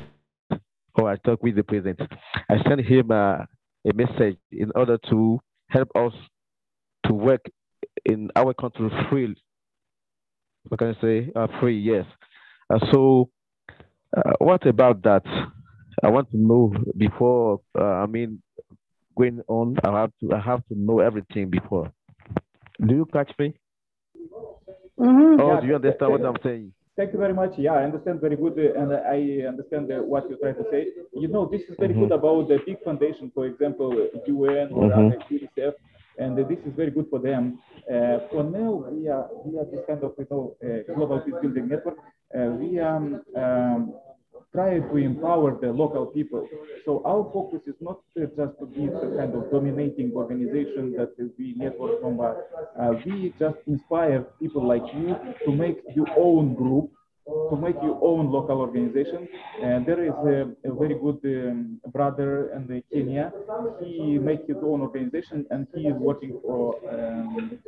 Or 0.96 1.08
I 1.08 1.16
talked 1.16 1.42
with 1.42 1.54
the 1.54 1.62
president. 1.62 2.00
I 2.48 2.56
sent 2.68 2.80
him 2.80 3.12
uh, 3.12 3.44
a 3.88 3.92
message 3.94 4.36
in 4.50 4.72
order 4.74 4.98
to 5.08 5.38
help 5.68 5.88
us 5.94 6.12
to 7.06 7.14
work 7.14 7.42
in 8.04 8.30
our 8.34 8.52
country 8.54 8.90
free. 9.08 9.34
What 10.68 10.78
can 10.78 10.94
I 10.96 11.00
say? 11.00 11.30
Uh, 11.34 11.46
free, 11.60 11.78
yes. 11.78 12.04
Uh, 12.68 12.78
so, 12.92 13.30
uh, 14.16 14.32
what 14.38 14.66
about 14.66 15.02
that? 15.02 15.24
I 16.02 16.08
want 16.08 16.30
to 16.30 16.36
know 16.36 16.72
before. 16.96 17.60
Uh, 17.78 17.84
I 17.84 18.06
mean, 18.06 18.42
going 19.16 19.40
on, 19.48 19.76
I 19.84 20.00
have 20.00 20.12
to. 20.20 20.32
I 20.32 20.40
have 20.40 20.66
to 20.68 20.74
know 20.78 21.00
everything 21.00 21.50
before. 21.50 21.92
Do 22.86 22.94
you 22.94 23.06
catch 23.06 23.32
me? 23.38 23.54
Mhm. 24.98 25.40
Or 25.40 25.46
Yeah, 25.46 25.58
Oh, 25.58 25.60
do 25.60 25.66
you 25.66 25.74
understand 25.74 26.12
what 26.12 26.24
I'm 26.24 26.36
saying? 26.42 26.72
Thank 26.96 27.12
you 27.12 27.18
very 27.18 27.32
much. 27.32 27.52
Yeah, 27.56 27.72
I 27.74 27.84
understand 27.84 28.20
very 28.20 28.36
good, 28.36 28.58
uh, 28.58 28.80
and 28.80 28.92
I 28.92 29.46
understand 29.48 29.90
uh, 29.90 30.02
what 30.02 30.28
you're 30.28 30.38
trying 30.38 30.56
to 30.56 30.66
say. 30.70 30.88
You 31.14 31.28
know, 31.28 31.46
this 31.46 31.62
is 31.62 31.76
very 31.78 31.94
good 31.94 32.12
about 32.12 32.48
the 32.48 32.58
big 32.66 32.82
foundation, 32.82 33.30
for 33.34 33.46
example, 33.46 33.90
UN 34.26 34.68
or 34.72 34.90
Mhm. 34.90 35.06
other 35.06 35.18
UNICEF, 35.30 35.74
and 36.18 36.38
uh, 36.38 36.42
this 36.48 36.58
is 36.66 36.74
very 36.74 36.90
good 36.90 37.08
for 37.08 37.18
them. 37.18 37.58
Uh, 37.88 38.18
for 38.30 38.42
now, 38.44 38.70
we 38.90 39.08
are 39.08 39.26
we 39.44 39.58
are 39.58 39.64
this 39.72 39.80
kind 39.86 40.02
of 40.04 40.12
you 40.18 40.26
know 40.30 40.56
uh, 40.62 40.92
global 40.94 41.20
peace 41.20 41.38
building 41.40 41.68
network. 41.68 41.96
Uh, 42.32 42.50
we 42.60 42.78
um, 42.78 43.22
um, 43.36 43.94
try 44.52 44.78
to 44.78 44.96
empower 44.96 45.58
the 45.60 45.70
local 45.72 46.06
people. 46.06 46.48
So 46.84 47.02
our 47.04 47.28
focus 47.32 47.60
is 47.66 47.74
not 47.80 48.00
uh, 48.16 48.26
just 48.36 48.58
to 48.58 48.66
be 48.66 48.86
the 48.86 49.14
kind 49.18 49.34
of 49.34 49.50
dominating 49.50 50.12
organization 50.14 50.94
that 50.96 51.14
we 51.38 51.54
network 51.56 52.00
from, 52.00 52.16
but 52.16 52.50
uh, 52.78 52.92
we 53.04 53.32
just 53.38 53.58
inspire 53.66 54.22
people 54.40 54.66
like 54.66 54.82
you 54.94 55.16
to 55.44 55.52
make 55.52 55.78
your 55.94 56.08
own 56.16 56.54
group, 56.54 56.90
to 57.50 57.56
make 57.56 57.76
your 57.82 57.98
own 58.02 58.30
local 58.30 58.58
organization. 58.58 59.28
And 59.62 59.86
there 59.86 60.02
is 60.04 60.14
a, 60.26 60.50
a 60.68 60.74
very 60.74 60.94
good 60.94 61.20
um, 61.24 61.80
brother 61.92 62.50
in 62.54 62.82
Kenya. 62.92 63.32
He 63.80 64.18
makes 64.18 64.46
his 64.48 64.56
own 64.62 64.80
organization 64.80 65.46
and 65.50 65.66
he 65.74 65.82
is 65.88 65.94
working 65.94 66.40
for 66.42 66.74
um, 66.90 67.58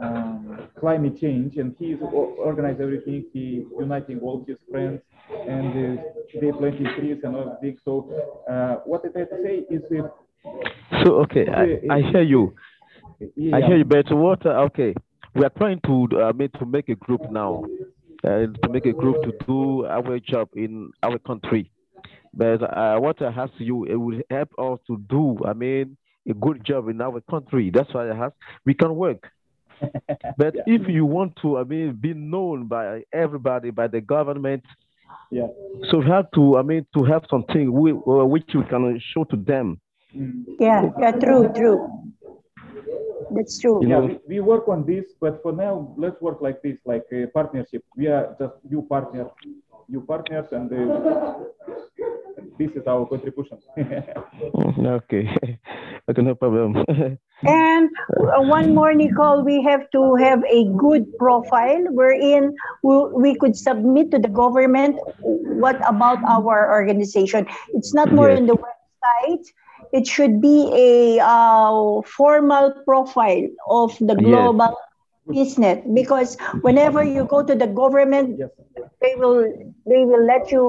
um, 0.00 0.68
climate 0.78 1.20
change 1.20 1.56
and 1.56 1.74
he 1.78 1.94
organized 1.94 2.80
everything. 2.80 3.24
He 3.32 3.64
uniting 3.78 4.20
all 4.20 4.44
his 4.46 4.58
friends 4.70 5.00
and 5.30 5.98
uh, 5.98 6.02
they 6.40 6.52
planting 6.52 6.88
trees 6.98 7.18
and 7.22 7.36
everything. 7.36 7.78
So 7.84 8.10
uh, 8.50 8.76
what 8.84 9.04
I 9.04 9.08
try 9.08 9.24
to 9.24 9.42
say 9.42 9.56
is 9.70 9.82
if 9.90 10.04
So 11.04 11.14
okay, 11.22 11.46
I, 11.48 11.94
I 11.94 12.00
hear 12.10 12.22
you. 12.22 12.54
yeah, 13.36 13.56
I 13.56 13.60
hear 13.60 13.76
you, 13.76 13.84
but 13.84 14.10
what? 14.10 14.44
uh, 14.46 14.64
Okay, 14.66 14.94
we 15.34 15.44
are 15.44 15.52
trying 15.56 15.80
to 15.86 16.08
uh, 16.20 16.32
make 16.34 16.52
to 16.54 16.66
make 16.66 16.88
a 16.88 16.94
group 16.94 17.30
now, 17.30 17.64
uh, 18.24 18.46
to 18.62 18.68
make 18.70 18.86
a 18.86 18.92
group 18.92 19.22
to 19.22 19.32
do 19.46 19.86
our 19.86 20.18
job 20.18 20.48
in 20.56 20.90
our 21.02 21.18
country. 21.18 21.70
But 22.32 22.62
uh, 22.62 22.98
what 22.98 23.20
I 23.22 23.26
ask 23.26 23.52
you, 23.58 23.84
it 23.84 23.96
will 23.96 24.20
help 24.30 24.50
us 24.58 24.78
to 24.86 24.98
do. 25.08 25.38
I 25.44 25.52
mean, 25.52 25.96
a 26.28 26.34
good 26.34 26.64
job 26.64 26.88
in 26.88 27.00
our 27.00 27.20
country. 27.22 27.70
That's 27.72 27.92
why 27.92 28.08
I 28.08 28.26
ask. 28.26 28.34
We 28.64 28.74
can 28.74 28.94
work. 28.94 29.30
But 30.36 30.54
Yeah. 30.54 30.62
if 30.76 30.88
you 30.88 31.04
want 31.04 31.36
to, 31.42 31.58
I 31.58 31.64
mean, 31.64 31.92
be 32.00 32.14
known 32.14 32.66
by 32.66 33.04
everybody, 33.12 33.70
by 33.70 33.88
the 33.88 34.00
government, 34.00 34.64
yeah. 35.30 35.48
so 35.90 35.98
we 35.98 36.06
have 36.06 36.30
to, 36.32 36.58
I 36.58 36.62
mean, 36.62 36.86
to 36.94 37.04
have 37.04 37.24
something 37.30 37.72
we, 37.72 37.92
uh, 37.92 38.24
which 38.34 38.50
we 38.54 38.62
can 38.64 38.98
show 39.12 39.24
to 39.24 39.36
them. 39.36 39.80
Yeah, 40.58 40.90
yeah, 41.00 41.12
true, 41.12 41.52
true. 41.54 41.78
That's 43.30 43.58
true. 43.60 43.80
You 43.82 43.88
Yeah, 43.88 44.00
we, 44.00 44.18
we 44.26 44.40
work 44.40 44.68
on 44.68 44.84
this, 44.84 45.04
but 45.20 45.40
for 45.42 45.52
now, 45.52 45.94
let's 45.96 46.20
work 46.20 46.38
like 46.40 46.62
this, 46.62 46.78
like 46.84 47.04
a 47.12 47.26
partnership. 47.26 47.84
We 47.96 48.08
are 48.08 48.34
just 48.40 48.54
you 48.68 48.82
partners, 48.82 49.30
you 49.88 50.00
partners, 50.00 50.46
and 50.50 50.72
uh, 50.72 51.34
this 52.60 52.72
is 52.76 52.86
our 52.86 53.06
contribution. 53.06 53.58
Okay, 54.98 55.24
okay, 56.08 56.22
no 56.22 56.34
problem. 56.34 56.76
And 57.46 57.90
uh, 58.18 58.42
one 58.42 58.74
more, 58.74 58.92
Nicole, 58.94 59.42
we 59.44 59.62
have 59.62 59.90
to 59.92 60.14
have 60.16 60.44
a 60.44 60.64
good 60.76 61.06
profile 61.18 61.82
wherein 61.90 62.54
we, 62.82 62.96
we 63.24 63.34
could 63.36 63.56
submit 63.56 64.10
to 64.12 64.18
the 64.18 64.28
government 64.28 64.96
what 65.20 65.76
about 65.88 66.18
our 66.28 66.70
organization. 66.72 67.46
It's 67.74 67.94
not 67.94 68.12
more 68.12 68.30
Yes. 68.30 68.38
in 68.38 68.46
the 68.46 68.56
website. 68.56 69.46
it 69.92 70.06
should 70.06 70.40
be 70.40 70.58
a 70.76 71.20
uh, 71.24 72.02
formal 72.04 72.72
profile 72.86 73.46
of 73.68 73.96
the 74.00 74.14
global 74.14 74.76
business 75.32 75.78
because 75.94 76.36
whenever 76.62 77.02
you 77.02 77.24
go 77.24 77.42
to 77.42 77.54
the 77.54 77.66
government, 77.66 78.38
Yes. 78.38 78.50
they 79.02 79.14
will 79.16 79.40
they 79.86 80.04
will 80.04 80.24
let 80.26 80.50
you 80.52 80.64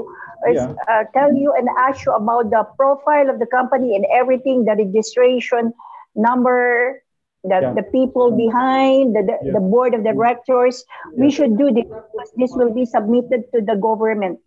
Yeah. 0.49 0.73
uh, 0.89 1.04
tell 1.13 1.34
you 1.34 1.54
and 1.54 1.69
ask 1.77 2.06
you 2.06 2.13
about 2.13 2.49
the 2.49 2.63
profile 2.77 3.30
of 3.30 3.39
the 3.39 3.45
company 3.45 3.95
and 3.95 4.06
everything, 4.12 4.65
the 4.65 4.75
registration 4.75 5.73
number, 6.15 7.01
the, 7.43 7.60
Yeah. 7.62 7.73
the 7.73 7.84
people 7.84 8.32
behind, 8.32 9.15
the, 9.15 9.21
the, 9.23 9.38
Yeah. 9.43 9.54
the 9.54 9.60
board 9.62 9.93
of 9.93 10.04
directors. 10.04 10.86
We 11.15 11.30
should 11.32 11.58
do 11.58 11.71
this 11.71 11.86
because 11.86 12.32
this 12.38 12.51
will 12.56 12.73
be 12.73 12.86
submitted 12.86 13.51
to 13.54 13.62
the 13.62 13.75
government. 13.75 14.39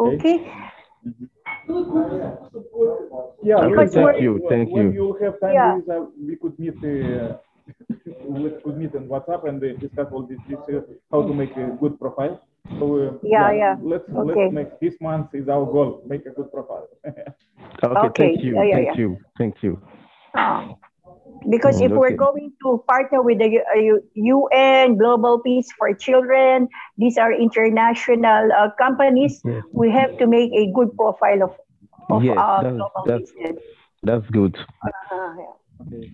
Okay. 0.00 0.16
Okay? 0.16 0.36
Yeah, 3.42 3.56
Okay, 3.66 3.86
thank 3.90 4.20
you, 4.20 4.32
thank 4.48 4.70
when 4.70 4.92
you. 4.92 4.92
you 4.92 5.06
have 5.20 5.40
time, 5.40 5.52
Yeah. 5.54 5.74
Luisa, 5.74 6.06
we 6.26 6.36
could 6.36 6.58
meet. 6.58 6.76
Uh, 6.82 7.36
we 8.28 8.50
could 8.62 8.76
meet 8.78 8.94
on 8.94 9.06
WhatsApp 9.06 9.48
and 9.48 9.62
uh, 9.62 9.72
discuss 9.78 10.08
all 10.12 10.22
this, 10.22 10.38
this 10.48 10.58
uh, 10.68 10.80
how 11.10 11.22
to 11.22 11.32
make 11.34 11.56
a 11.56 11.76
good 11.80 11.98
profile. 11.98 12.40
So 12.78 12.84
uh, 12.98 13.12
Yeah, 13.22 13.52
yeah. 13.52 13.74
Let's 13.82 14.04
Okay. 14.08 14.34
let's 14.48 14.52
make 14.52 14.70
this 14.80 14.94
month 15.00 15.28
is 15.34 15.48
our 15.48 15.64
goal. 15.66 16.02
Make 16.06 16.26
a 16.26 16.30
good 16.30 16.50
profile. 16.52 16.88
Okay, 17.06 17.24
Okay, 17.84 18.24
thank 18.34 18.44
you, 18.44 18.54
yeah, 18.56 18.62
yeah, 18.64 18.74
thank 18.76 18.86
yeah. 18.88 19.00
you, 19.02 19.08
thank 19.38 19.54
you. 19.62 19.72
Ah. 20.34 20.74
Because 21.50 21.80
Mm, 21.80 21.86
if 21.86 21.90
we're 21.98 22.14
going 22.16 22.52
to 22.62 22.84
partner 22.86 23.20
with 23.20 23.38
the 23.42 23.48
U- 23.50 23.66
uh, 23.74 23.78
U- 23.78 24.04
UN, 24.14 24.96
Global 24.96 25.40
Peace 25.42 25.68
for 25.76 25.92
Children, 25.92 26.68
these 26.96 27.18
are 27.18 27.32
international 27.34 28.52
uh, 28.54 28.70
companies, 28.78 29.42
Yes. 29.44 29.64
we 29.74 29.90
have 29.90 30.16
to 30.18 30.26
make 30.30 30.52
a 30.54 30.70
good 30.72 30.94
profile 30.96 31.42
of, 31.42 31.52
of 32.14 32.22
Yes, 32.22 32.38
our 32.38 32.62
that's- 32.62 32.78
global 32.78 33.02
that's- 33.06 33.30
business. 33.32 33.56
That's 34.04 34.26
good. 34.30 34.54
Uh, 34.86 35.34
yeah. 35.90 36.08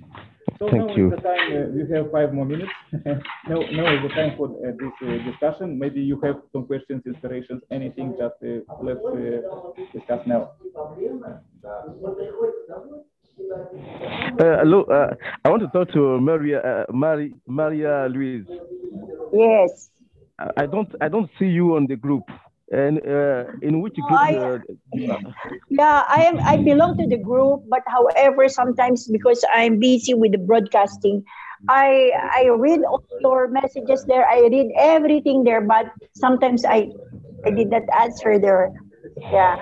Okay. 0.61 0.71
So 0.71 0.71
Thank 0.71 0.89
now 0.89 0.97
you. 0.97 1.07
is 1.07 1.17
the 1.17 1.23
time. 1.23 1.53
Uh, 1.53 1.67
we 1.71 1.95
have 1.95 2.11
five 2.11 2.33
more 2.35 2.45
minutes. 2.45 2.73
now, 2.93 3.61
now 3.73 3.95
is 3.95 4.03
the 4.03 4.13
time 4.15 4.37
for 4.37 4.49
uh, 4.49 4.73
this 4.79 4.93
uh, 5.03 5.31
discussion. 5.31 5.79
Maybe 5.79 6.01
you 6.01 6.21
have 6.23 6.37
some 6.53 6.67
questions, 6.67 7.03
inspirations, 7.07 7.63
anything. 7.71 8.17
Just 8.19 8.35
uh, 8.43 8.75
let's 8.83 8.99
uh, 9.05 9.43
discuss 9.93 10.27
now. 10.27 10.51
Uh, 14.41 14.59
hello, 14.59 14.83
uh, 14.85 15.15
I 15.45 15.49
want 15.49 15.63
to 15.63 15.69
talk 15.69 15.93
to 15.93 16.21
Maria, 16.21 16.61
uh, 16.61 16.93
Mari, 16.93 17.35
Maria 17.47 18.09
Louise. 18.09 18.47
Yes. 19.33 19.91
I 20.39 20.63
I 20.63 20.67
don't, 20.67 20.93
I 21.01 21.09
don't 21.09 21.31
see 21.39 21.47
you 21.47 21.77
on 21.77 21.87
the 21.87 21.97
group. 21.97 22.25
And 22.71 22.99
uh, 23.07 23.45
in 23.63 23.81
which 23.81 23.97
group? 24.07 24.23
I-. 24.29 24.41
Yeah, 25.71 26.03
I 26.09 26.23
am. 26.25 26.39
I 26.47 26.57
belong 26.59 26.97
to 26.99 27.07
the 27.09 27.19
group, 27.19 27.63
but 27.69 27.83
however, 27.87 28.49
sometimes 28.49 29.09
because 29.11 29.45
I'm 29.53 29.79
busy 29.79 30.15
with 30.15 30.33
the 30.33 30.39
broadcasting, 30.39 31.25
I 31.69 32.11
I 32.37 32.49
read 32.57 32.81
all 32.89 33.03
your 33.21 33.49
messages 33.49 34.05
there. 34.07 34.27
I 34.29 34.41
read 34.51 34.69
everything 34.79 35.45
there, 35.45 35.61
but 35.63 35.87
sometimes 36.15 36.65
I 36.65 36.89
I 37.47 37.51
did 37.51 37.71
not 37.71 37.83
answer 37.99 38.39
there. 38.39 38.73
Yeah, 39.33 39.57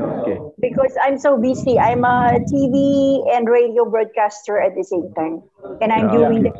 okay. 0.00 0.38
because 0.60 0.94
I'm 1.02 1.18
so 1.18 1.38
busy. 1.40 1.78
I'm 1.78 2.04
a 2.04 2.38
TV 2.48 3.24
and 3.34 3.48
radio 3.48 3.84
broadcaster 3.84 4.60
at 4.60 4.74
the 4.76 4.84
same 4.84 5.10
time, 5.16 5.42
and 5.80 5.92
I'm 5.92 6.10
Ah, 6.10 6.32
doing 6.32 6.42
the 6.42 6.52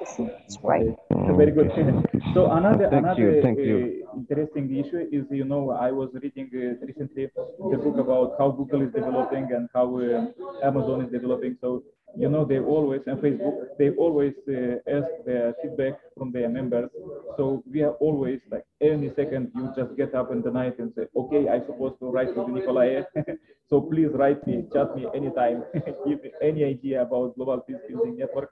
international 0.00 0.26
magazine. 0.26 0.30
That's 0.40 0.58
right. 0.62 1.36
Very 1.36 1.50
good. 1.52 1.72
thing. 1.74 2.32
so 2.34 2.50
another 2.50 2.88
Thank 2.90 3.04
another 3.04 3.20
you, 3.20 3.42
thank 3.42 3.58
uh, 3.58 3.62
you. 3.62 4.08
interesting 4.16 4.76
issue 4.76 5.08
is 5.12 5.24
you 5.30 5.44
know 5.44 5.70
I 5.70 5.90
was 5.90 6.10
reading 6.22 6.50
uh, 6.54 6.84
recently 6.86 7.28
the 7.34 7.76
book 7.76 7.98
about 7.98 8.34
how 8.38 8.50
Google 8.50 8.82
is 8.82 8.92
developing 8.92 9.48
and 9.52 9.68
how 9.74 9.98
uh, 9.98 10.66
Amazon 10.66 11.02
is 11.04 11.12
developing. 11.12 11.56
So 11.60 11.82
you 12.16 12.28
know 12.28 12.44
they 12.44 12.58
always 12.58 13.02
and 13.06 13.18
Facebook 13.18 13.76
they 13.78 13.90
always 13.90 14.34
uh, 14.48 14.76
ask 14.90 15.08
their 15.24 15.54
feedback 15.62 16.00
from 16.16 16.32
their 16.32 16.48
members. 16.48 16.90
So 17.36 17.62
we 17.70 17.82
are 17.82 17.92
always 18.00 18.40
like 18.50 18.64
any 18.80 19.10
second 19.14 19.52
you 19.54 19.72
just 19.76 19.96
get 19.96 20.14
up 20.14 20.32
in 20.32 20.42
the 20.42 20.50
night 20.50 20.78
and 20.78 20.92
say 20.96 21.04
okay 21.16 21.48
I'm 21.48 21.64
supposed 21.66 22.00
to 22.00 22.10
write 22.10 22.34
to 22.34 22.50
Nikolai. 22.50 23.02
so 23.70 23.80
please 23.80 24.10
write 24.12 24.44
me, 24.46 24.64
chat 24.72 24.96
me 24.96 25.06
anytime. 25.14 25.62
Give 26.06 26.22
me 26.22 26.32
any 26.42 26.64
idea 26.64 27.02
about 27.02 27.36
global 27.36 27.60
peace 27.60 27.78
building 27.88 28.16
network 28.18 28.50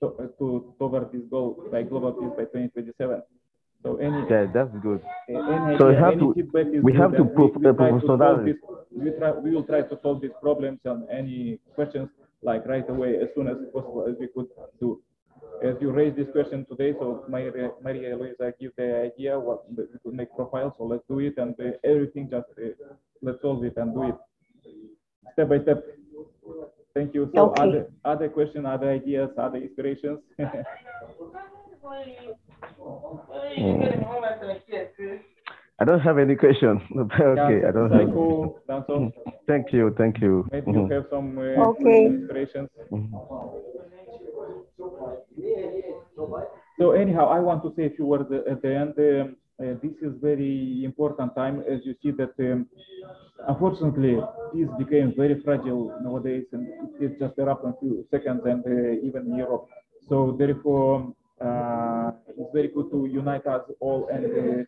to, 0.00 0.30
to 0.38 0.74
toward 0.78 1.12
this 1.12 1.22
goal 1.30 1.64
by 1.72 1.82
global 1.82 2.12
peace 2.12 2.30
by 2.36 2.44
2027. 2.44 3.22
So 3.82 3.96
any 3.96 4.18
Yeah, 4.28 4.46
that's 4.52 4.74
good. 4.82 5.00
any, 5.28 5.78
So 5.78 5.88
we 5.88 5.94
have 5.94 6.18
to- 6.18 6.34
we 6.82 6.92
have 6.94 7.12
to 7.12 7.22
and 7.22 7.34
prov- 7.34 7.56
we, 7.56 7.70
we 7.70 7.76
try 7.76 7.90
to 7.90 8.44
this, 8.44 8.56
we 8.92 9.10
try 9.18 9.30
we 9.32 9.50
will 9.54 9.62
try 9.64 9.82
to 9.82 9.98
solve 10.02 10.20
these 10.20 10.36
problems 10.42 10.80
and 10.84 11.08
any 11.10 11.58
questions 11.74 12.08
like 12.42 12.66
right 12.66 12.88
away 12.88 13.16
as 13.22 13.28
soon 13.34 13.46
as 13.48 13.56
possible 13.72 14.04
as 14.08 14.14
we 14.18 14.28
could 14.34 14.48
do. 14.80 15.00
As 15.62 15.74
you 15.80 15.90
raised 15.90 16.16
this 16.16 16.30
question 16.32 16.66
today, 16.70 16.92
so 16.98 17.24
Maria, 17.28 17.70
Maria 17.82 18.16
Luisa 18.16 18.52
give 18.60 18.72
the 18.76 19.02
idea 19.10 19.38
what 19.38 19.68
we 19.70 19.84
could 20.02 20.14
make 20.14 20.34
profiles, 20.34 20.72
so 20.78 20.84
let's 20.84 21.02
do 21.08 21.18
it 21.20 21.34
and 21.38 21.54
uh, 21.60 21.72
everything 21.84 22.28
just 22.30 22.46
uh, 22.58 22.70
let's 23.22 23.40
solve 23.42 23.64
it 23.64 23.76
and 23.76 23.94
do 23.94 24.02
it 24.10 24.16
step 25.32 25.48
by 25.48 25.60
step. 25.62 25.84
Thank 26.94 27.14
you. 27.14 27.30
So 27.34 27.50
Okay. 27.50 27.62
other 27.62 27.86
other 28.04 28.28
question, 28.28 28.66
other 28.66 28.90
ideas, 28.90 29.30
other 29.38 29.58
inspirations. 29.58 30.20
I 35.80 35.84
don't 35.84 36.00
have 36.00 36.18
any 36.18 36.34
question. 36.34 36.80
okay, 37.20 37.62
I 37.66 37.70
don't 37.70 37.90
have. 37.92 38.08
Saiko, 38.08 38.54
that's 38.66 38.84
all. 38.88 39.12
Thank 39.46 39.72
you, 39.72 39.94
thank 39.96 40.20
you. 40.20 40.44
Maybe 40.50 40.72
you 40.72 40.80
Mhm. 40.80 40.90
have 40.90 41.06
some 41.10 41.38
uh, 41.38 41.70
Okay. 41.70 42.06
inspirations. 42.06 42.68
Mhm. 42.90 43.10
So 46.78 46.92
anyhow, 46.92 47.26
I 47.28 47.40
want 47.40 47.62
to 47.64 47.72
say 47.76 47.86
a 47.86 47.90
few 47.90 48.06
words 48.06 48.30
at 48.32 48.62
the 48.62 48.74
end. 48.74 48.94
Um, 48.98 49.36
uh, 49.60 49.74
this 49.82 49.96
is 50.02 50.12
very 50.20 50.82
important 50.84 51.34
time, 51.34 51.62
as 51.68 51.80
you 51.84 51.94
see 52.02 52.10
that 52.12 52.32
um, 52.40 52.66
unfortunately 53.48 54.18
peace 54.52 54.68
became 54.78 55.14
very 55.16 55.40
fragile 55.42 55.96
nowadays, 56.02 56.44
and 56.52 56.66
it 57.00 57.18
just 57.18 57.38
erupt 57.38 57.64
in 57.64 57.74
few 57.80 58.06
seconds, 58.10 58.42
and 58.44 58.64
uh, 58.66 59.06
even 59.06 59.26
in 59.26 59.36
Europe. 59.36 59.66
So 60.08 60.36
therefore, 60.38 61.14
uh, 61.40 62.12
it's 62.28 62.50
very 62.52 62.68
good 62.68 62.90
to 62.90 63.06
unite 63.06 63.46
us 63.46 63.62
all 63.80 64.08
and 64.12 64.24
uh, 64.26 64.64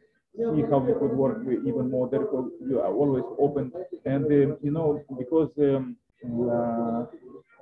see 0.55 0.62
how 0.70 0.79
we 0.79 0.92
could 0.94 1.14
work 1.16 1.38
even 1.46 1.90
more. 1.90 2.09
Therefore, 2.09 2.50
we 2.61 2.74
are 2.74 2.92
always 2.92 3.24
open, 3.38 3.72
and 4.05 4.24
um, 4.26 4.59
you 4.62 4.70
know 4.70 5.03
because. 5.18 5.50
Um, 5.59 5.96
uh, 6.22 7.07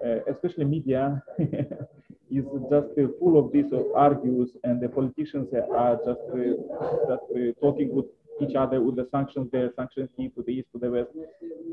uh, 0.05 0.19
especially 0.31 0.64
media 0.64 1.23
is 2.31 2.45
just 2.71 2.91
uh, 2.99 3.09
full 3.19 3.38
of 3.38 3.53
these 3.53 3.73
uh, 3.73 3.83
argues 3.95 4.51
and 4.64 4.81
the 4.81 4.88
politicians 4.88 5.49
are 5.55 5.97
just 6.07 6.25
uh, 6.33 6.55
just 7.09 7.27
uh, 7.35 7.53
talking 7.61 7.95
with 7.95 8.07
each 8.41 8.55
other 8.55 8.81
with 8.81 8.97
the 8.97 9.07
sanctions 9.11 9.49
there 9.51 9.71
sanctions 9.77 10.09
here 10.17 10.31
to 10.37 10.43
the 10.43 10.53
east 10.53 10.69
to 10.73 10.79
the 10.79 10.91
west 10.91 11.11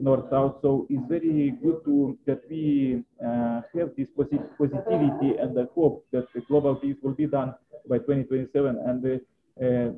north 0.02 0.30
south. 0.30 0.58
So 0.62 0.88
it's 0.89 1.06
very 1.08 1.52
good 1.63 1.84
to 1.86 2.18
that 2.26 2.41
we 2.50 3.04
have 3.24 3.89
this 3.98 4.08
posi- 4.18 4.50
positivity 4.58 5.38
and 5.38 5.56
the 5.56 5.70
hope 5.76 6.06
that 6.12 6.28
the 6.34 6.41
global 6.41 6.76
peace 6.76 6.98
will 7.02 7.13
be 7.13 7.28
done 7.28 7.54
by 7.88 8.00
2027 8.00 8.78
and 8.88 9.22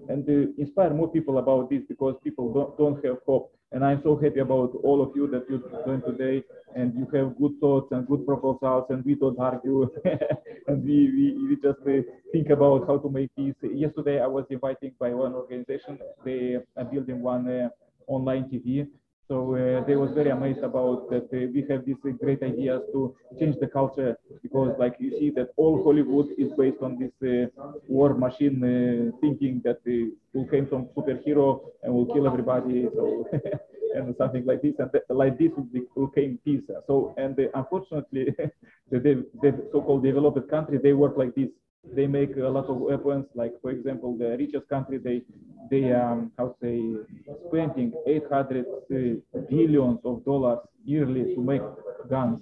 and 0.10 0.28
inspire 0.60 0.92
more 0.94 1.10
people 1.12 1.38
about 1.40 1.70
this 1.70 1.84
because 1.88 2.16
people 2.24 2.54
don't, 2.54 2.78
don't 2.78 3.04
have 3.06 3.18
hope 3.26 3.57
and 3.72 3.84
I'm 3.84 4.02
so 4.04 4.16
happy 4.16 4.40
about 4.40 4.72
all 4.84 5.02
of 5.02 5.16
you 5.16 5.28
that 5.28 5.46
you're 5.50 5.60
doing 5.86 6.02
today 6.02 6.44
and 6.76 6.94
you 6.96 7.06
have 7.18 7.38
good 7.38 7.60
thoughts 7.60 7.88
and 7.92 8.08
good 8.08 8.26
proposals 8.26 8.86
and 8.90 9.04
we 9.04 9.16
don't 9.16 9.40
argue 9.40 9.90
and 10.68 10.84
we, 10.84 11.12
we, 11.12 11.48
we 11.50 11.56
just 11.56 11.80
uh, 11.88 12.02
think 12.32 12.50
about 12.50 12.88
how 12.88 12.98
to 12.98 13.10
make 13.10 13.36
peace. 13.36 13.56
Yesterday 13.62 14.22
I 14.22 14.28
was 14.28 14.46
invited 14.50 14.98
by 15.00 15.10
one 15.14 15.34
organization, 15.34 16.00
they 16.24 16.58
are 16.78 16.86
building 16.86 17.22
one 17.22 17.48
uh, 17.50 17.70
online 18.08 18.46
TV. 18.46 18.88
So 19.28 19.56
uh, 19.56 19.84
they 19.86 19.96
was 19.98 20.12
very 20.14 20.30
amazed 20.30 20.64
about 20.64 21.10
that 21.10 21.28
uh, 21.34 21.48
we 21.54 21.66
have 21.70 21.86
these 21.86 21.98
uh, 22.06 22.12
great 22.24 22.42
ideas 22.44 22.82
to 22.94 23.14
change 23.40 23.58
the 23.60 23.68
culture 23.68 24.18
because 24.42 24.74
like 24.80 24.96
you 25.00 25.12
see 25.20 25.32
that 25.32 25.50
all 25.58 25.84
Hollywood 25.84 26.28
is 26.38 26.50
based 26.58 26.82
on 26.82 26.98
this 26.98 27.12
uh, 27.22 27.48
war 27.90 28.14
machine 28.14 28.58
uh, 28.64 29.12
thinking 29.20 29.62
that 29.66 29.80
uh, 29.86 30.08
who 30.34 30.48
came 30.50 30.66
from 30.68 30.86
superhero 30.96 31.60
and 31.84 31.94
will 31.94 32.06
kill 32.06 32.26
everybody. 32.26 32.88
So 32.96 33.28
and 33.96 34.16
something 34.18 34.46
like 34.46 34.62
this, 34.62 34.76
and 34.80 34.92
th- 34.92 35.04
like 35.10 35.38
this 35.38 35.52
will 35.58 35.68
will 35.96 36.08
came 36.08 36.40
peace. 36.46 36.64
So, 36.88 37.14
and 37.18 37.38
uh, 37.40 37.44
unfortunately, 37.54 38.34
the, 38.92 39.00
the, 39.06 39.14
the 39.42 39.52
so-called 39.72 40.04
developed 40.04 40.50
country, 40.50 40.78
they 40.78 40.94
work 40.94 41.18
like 41.18 41.36
this. 41.36 41.50
They 41.84 42.08
make 42.08 42.36
a 42.38 42.48
lot 42.48 42.66
of 42.66 42.78
weapons. 42.78 43.26
Like 43.34 43.54
for 43.62 43.72
example, 43.72 44.18
the 44.18 44.38
richest 44.38 44.68
country, 44.70 44.98
they 44.98 45.24
they 45.70 45.92
um 45.94 46.32
how 46.38 46.48
to 46.50 46.56
say 46.62 46.78
spending 47.48 47.94
800 48.06 48.66
uh, 48.92 50.10
of 50.10 50.24
dollars 50.26 50.60
yearly 50.86 51.36
to 51.36 51.42
make 51.42 51.62
guns. 52.10 52.40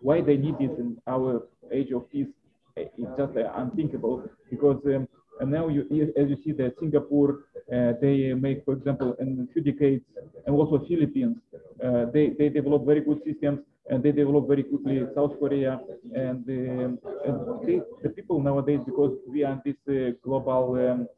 Why 0.00 0.20
they 0.20 0.36
need 0.36 0.56
it 0.60 0.78
in 0.78 0.96
our 1.06 1.42
age 1.72 1.90
of 1.92 2.08
peace? 2.10 2.28
eh, 2.76 2.86
It's 2.98 3.16
just 3.16 3.36
uh, 3.36 3.52
unthinkable 3.56 4.16
because. 4.50 4.80
Um, 4.86 5.08
and 5.40 5.50
now 5.50 5.66
you, 5.66 5.84
you- 5.90 6.12
as 6.16 6.30
you 6.30 6.36
see 6.44 6.52
that 6.52 6.78
Singapore, 6.78 7.30
uh, 7.74 7.94
they 8.00 8.32
make, 8.34 8.64
for 8.64 8.74
example, 8.74 9.14
in 9.18 9.48
a 9.48 9.52
few 9.52 9.62
decades, 9.62 10.04
and 10.46 10.54
also 10.54 10.78
Philippines, 10.86 11.38
uh, 11.84 12.04
they, 12.12 12.30
they 12.38 12.48
develop 12.48 12.86
very 12.86 13.00
good 13.00 13.20
systems 13.24 13.58
and 13.90 14.02
they 14.02 14.12
develop 14.12 14.48
very 14.48 14.62
quickly. 14.62 15.02
South 15.14 15.38
Korea 15.38 15.80
and, 16.14 16.48
um, 16.48 16.98
and 17.26 17.66
they, 17.66 17.80
the 18.02 18.08
people 18.10 18.40
nowadays, 18.40 18.80
because 18.84 19.16
we 19.28 19.44
are 19.44 19.60
this 19.64 19.76
uh, 19.88 20.12
global 20.22 20.74
um, 20.76 21.08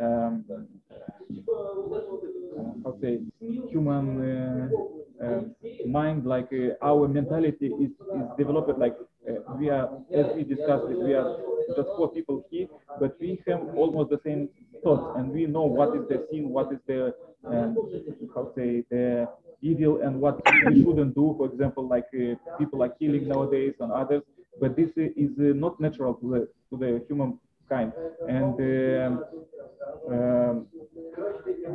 um, 0.00 0.44
how 2.84 2.96
say 3.00 3.20
human 3.70 4.06
uh, 4.22 5.24
uh, 5.24 5.40
mind, 5.86 6.26
like 6.26 6.48
uh, 6.52 6.84
our 6.84 7.08
mentality 7.08 7.66
is, 7.66 7.90
is 7.90 8.26
developed 8.38 8.78
like 8.78 8.96
uh, 9.28 9.54
we 9.58 9.70
are, 9.70 9.88
as 10.14 10.26
we 10.36 10.44
discussed, 10.44 10.86
we 10.86 11.14
are 11.14 11.36
just 11.76 11.88
four 11.96 12.10
people 12.12 12.44
here, 12.50 12.66
but 13.00 13.18
we 13.20 13.42
have 13.46 13.60
almost 13.76 14.10
the 14.10 14.20
same 14.24 14.48
thoughts, 14.82 15.18
and 15.18 15.30
we 15.30 15.46
know 15.46 15.62
what 15.62 15.96
is 15.96 16.02
the 16.08 16.26
sin, 16.30 16.48
what 16.50 16.72
is 16.72 16.78
the 16.86 17.14
um, 17.46 17.76
how 18.34 18.52
say 18.56 18.84
the 18.90 19.28
evil, 19.62 20.00
and 20.02 20.20
what 20.20 20.40
we 20.66 20.82
shouldn't 20.82 21.14
do. 21.14 21.34
For 21.38 21.46
example, 21.46 21.86
like 21.88 22.06
uh, 22.14 22.34
people 22.58 22.82
are 22.82 22.90
killing 22.90 23.28
nowadays 23.28 23.74
and 23.80 23.92
others, 23.92 24.22
but 24.60 24.76
this 24.76 24.90
is 24.96 25.30
uh, 25.38 25.54
not 25.54 25.80
natural 25.80 26.14
to 26.14 26.30
the 26.30 26.48
to 26.70 26.76
the 26.76 27.04
human 27.08 27.38
kind, 27.68 27.92
and 28.28 28.54
um, 28.60 29.24
um, 30.10 30.66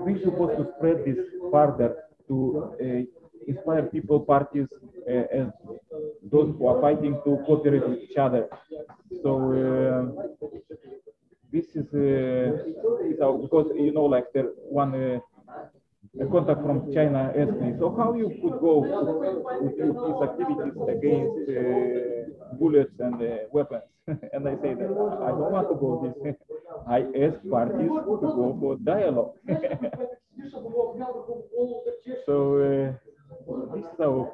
we're 0.05 0.21
supposed 0.23 0.57
to 0.57 0.71
spread 0.77 1.03
this 1.05 1.17
further 1.51 1.95
to 2.27 2.75
uh, 2.79 3.01
inspire 3.47 3.83
people, 3.83 4.19
parties, 4.19 4.67
uh, 5.09 5.37
and 5.37 5.51
those 6.31 6.53
who 6.57 6.67
are 6.67 6.81
fighting 6.81 7.13
to 7.25 7.37
cooperate 7.45 7.87
with 7.87 7.99
each 7.99 8.17
other. 8.17 8.47
So 9.23 9.31
uh, 9.53 10.47
this 11.51 11.65
is, 11.75 11.87
uh, 11.93 13.31
because 13.41 13.71
you 13.75 13.91
know, 13.91 14.05
like 14.05 14.25
there 14.33 14.45
one 14.69 14.93
uh, 14.95 15.19
a 16.21 16.25
contact 16.25 16.61
from 16.61 16.91
China 16.93 17.31
asked 17.35 17.59
me, 17.61 17.73
so 17.79 17.95
how 17.95 18.13
you 18.13 18.29
could 18.41 18.59
go 18.59 18.73
with 19.61 19.77
these 19.77 20.21
activities 20.27 20.75
against 20.95 21.49
uh, 21.49 22.55
bullets 22.57 22.93
and 22.99 23.15
uh, 23.21 23.25
weapons? 23.51 23.83
and 24.07 24.47
I 24.47 24.55
say 24.61 24.73
that 24.73 24.89
I 25.27 25.29
don't 25.37 25.51
want 25.51 25.69
to 25.69 25.75
go 25.75 25.89
this. 26.03 26.15
I 26.87 26.99
ask 27.25 27.37
parties 27.49 27.89
to 27.89 28.27
go 28.39 28.57
for 28.59 28.75
dialogue. 28.77 29.33
so 32.25 32.35
uh, 32.59 33.08
our 33.99 34.29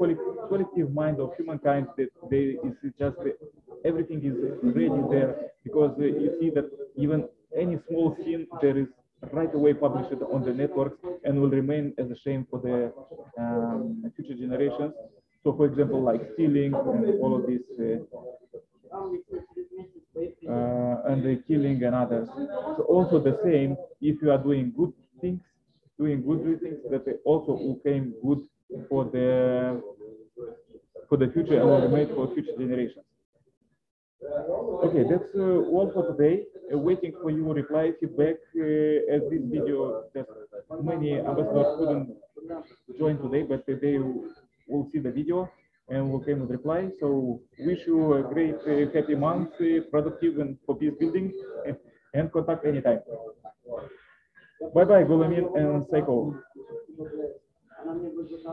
collective 0.50 0.92
mind 0.94 1.20
of 1.20 1.36
humankind 1.38 1.88
that 1.98 2.10
they 2.30 2.58
is 2.68 2.76
just 3.00 3.18
everything 3.84 4.24
is 4.24 4.36
ready 4.64 5.02
there 5.10 5.52
because 5.64 5.92
uh, 6.00 6.04
you 6.04 6.32
see 6.40 6.50
that 6.50 6.66
even 6.96 7.28
any 7.56 7.78
small 7.88 8.16
sin 8.24 8.48
there 8.62 8.78
is 8.78 8.88
right 9.32 9.54
away 9.54 9.74
published 9.74 10.12
on 10.32 10.44
the 10.44 10.54
networks 10.54 10.98
and 11.24 11.40
will 11.40 11.50
remain 11.50 11.94
as 11.98 12.10
a 12.12 12.16
shame 12.24 12.46
for 12.50 12.60
the 12.60 12.94
um, 13.42 14.04
future 14.16 14.36
generations. 14.36 14.94
So, 15.44 15.56
for 15.56 15.66
example, 15.66 16.02
like 16.02 16.22
stealing 16.34 16.74
and 16.74 17.20
all 17.22 17.36
of 17.36 17.46
this, 17.46 17.62
uh, 17.80 18.18
uh, 20.50 21.02
and 21.10 21.24
the 21.24 21.44
killing 21.48 21.84
and 21.84 21.96
others. 21.96 22.28
So 22.78 22.84
also 22.84 23.20
the 23.20 23.40
same, 23.44 23.78
if 24.02 24.22
you 24.22 24.32
are 24.32 24.38
doing 24.38 24.74
good 24.76 24.94
things, 25.22 25.42
doing 25.98 26.26
good 26.26 26.60
things, 26.62 26.78
that 26.90 27.20
also 27.26 27.54
will 27.54 27.80
came 27.84 28.14
good 28.26 28.40
for 28.90 29.06
the 29.06 29.82
for 31.10 31.18
the 31.18 31.28
future 31.34 31.60
and 31.60 31.70
will 31.70 31.82
remain 31.82 32.08
for 32.16 32.34
future 32.34 32.56
generations. 32.58 33.06
Okay, 34.86 35.04
that's 35.10 35.30
uh, 35.36 35.70
all 35.74 35.92
for 35.94 36.12
today. 36.16 36.44
Uh, 36.74 36.78
waiting 36.78 37.14
for 37.22 37.30
your 37.30 37.54
reply, 37.54 37.92
feedback. 38.00 38.38
Uh, 38.58 39.14
as 39.14 39.22
this 39.30 39.44
video, 39.46 40.04
that 40.14 40.26
many 40.82 41.20
ambassadors 41.20 41.68
couldn't 41.78 42.16
join 42.98 43.18
today, 43.22 43.44
but 43.44 43.66
they 43.68 43.98
will 44.68 44.90
see 44.92 45.00
the 45.00 45.12
video 45.12 45.50
and 45.90 46.12
will 46.12 46.20
come 46.22 46.40
with 46.42 46.50
reply. 46.50 46.90
So 47.00 47.40
wish 47.60 47.86
you 47.86 48.14
a 48.14 48.24
great, 48.24 48.56
uh, 48.66 48.92
happy 48.94 49.16
month, 49.16 49.50
uh, 49.62 49.82
productive 49.92 50.40
and 50.40 50.58
for 50.66 50.76
peace 50.76 50.94
building, 51.00 51.32
and 52.14 52.32
contact 52.32 52.66
anytime. 52.66 53.02
Bye 54.74 54.86
bye, 54.86 55.04
Gulamin 55.04 55.46
and 55.56 55.86
Saiko. 55.86 56.42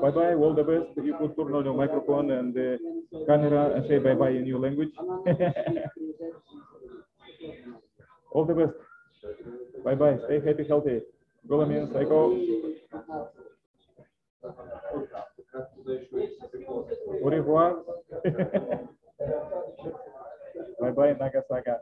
Bye 0.01 0.11
bye, 0.11 0.35
all 0.35 0.55
the 0.55 0.65
best. 0.65 0.97
You 1.05 1.15
could 1.19 1.37
turn 1.37 1.55
on 1.55 1.65
your 1.65 1.75
microphone 1.77 2.31
and 2.31 2.53
the 2.55 2.79
camera 3.27 3.75
and 3.75 3.87
say 3.89 3.99
bye 3.99 4.15
bye 4.15 4.31
in 4.31 4.47
your 4.47 4.59
language. 4.61 4.93
all 8.33 8.45
the 8.45 8.55
best. 8.55 8.73
Bye 9.85 9.95
bye. 9.95 10.19
Stay 10.27 10.41
happy, 10.45 10.65
healthy. 10.69 11.01
Saiko. 11.49 12.19
Au 17.23 17.29
revoir. 17.31 17.77
bye 20.81 20.91
bye, 20.91 21.15
Nagasaka. 21.15 21.81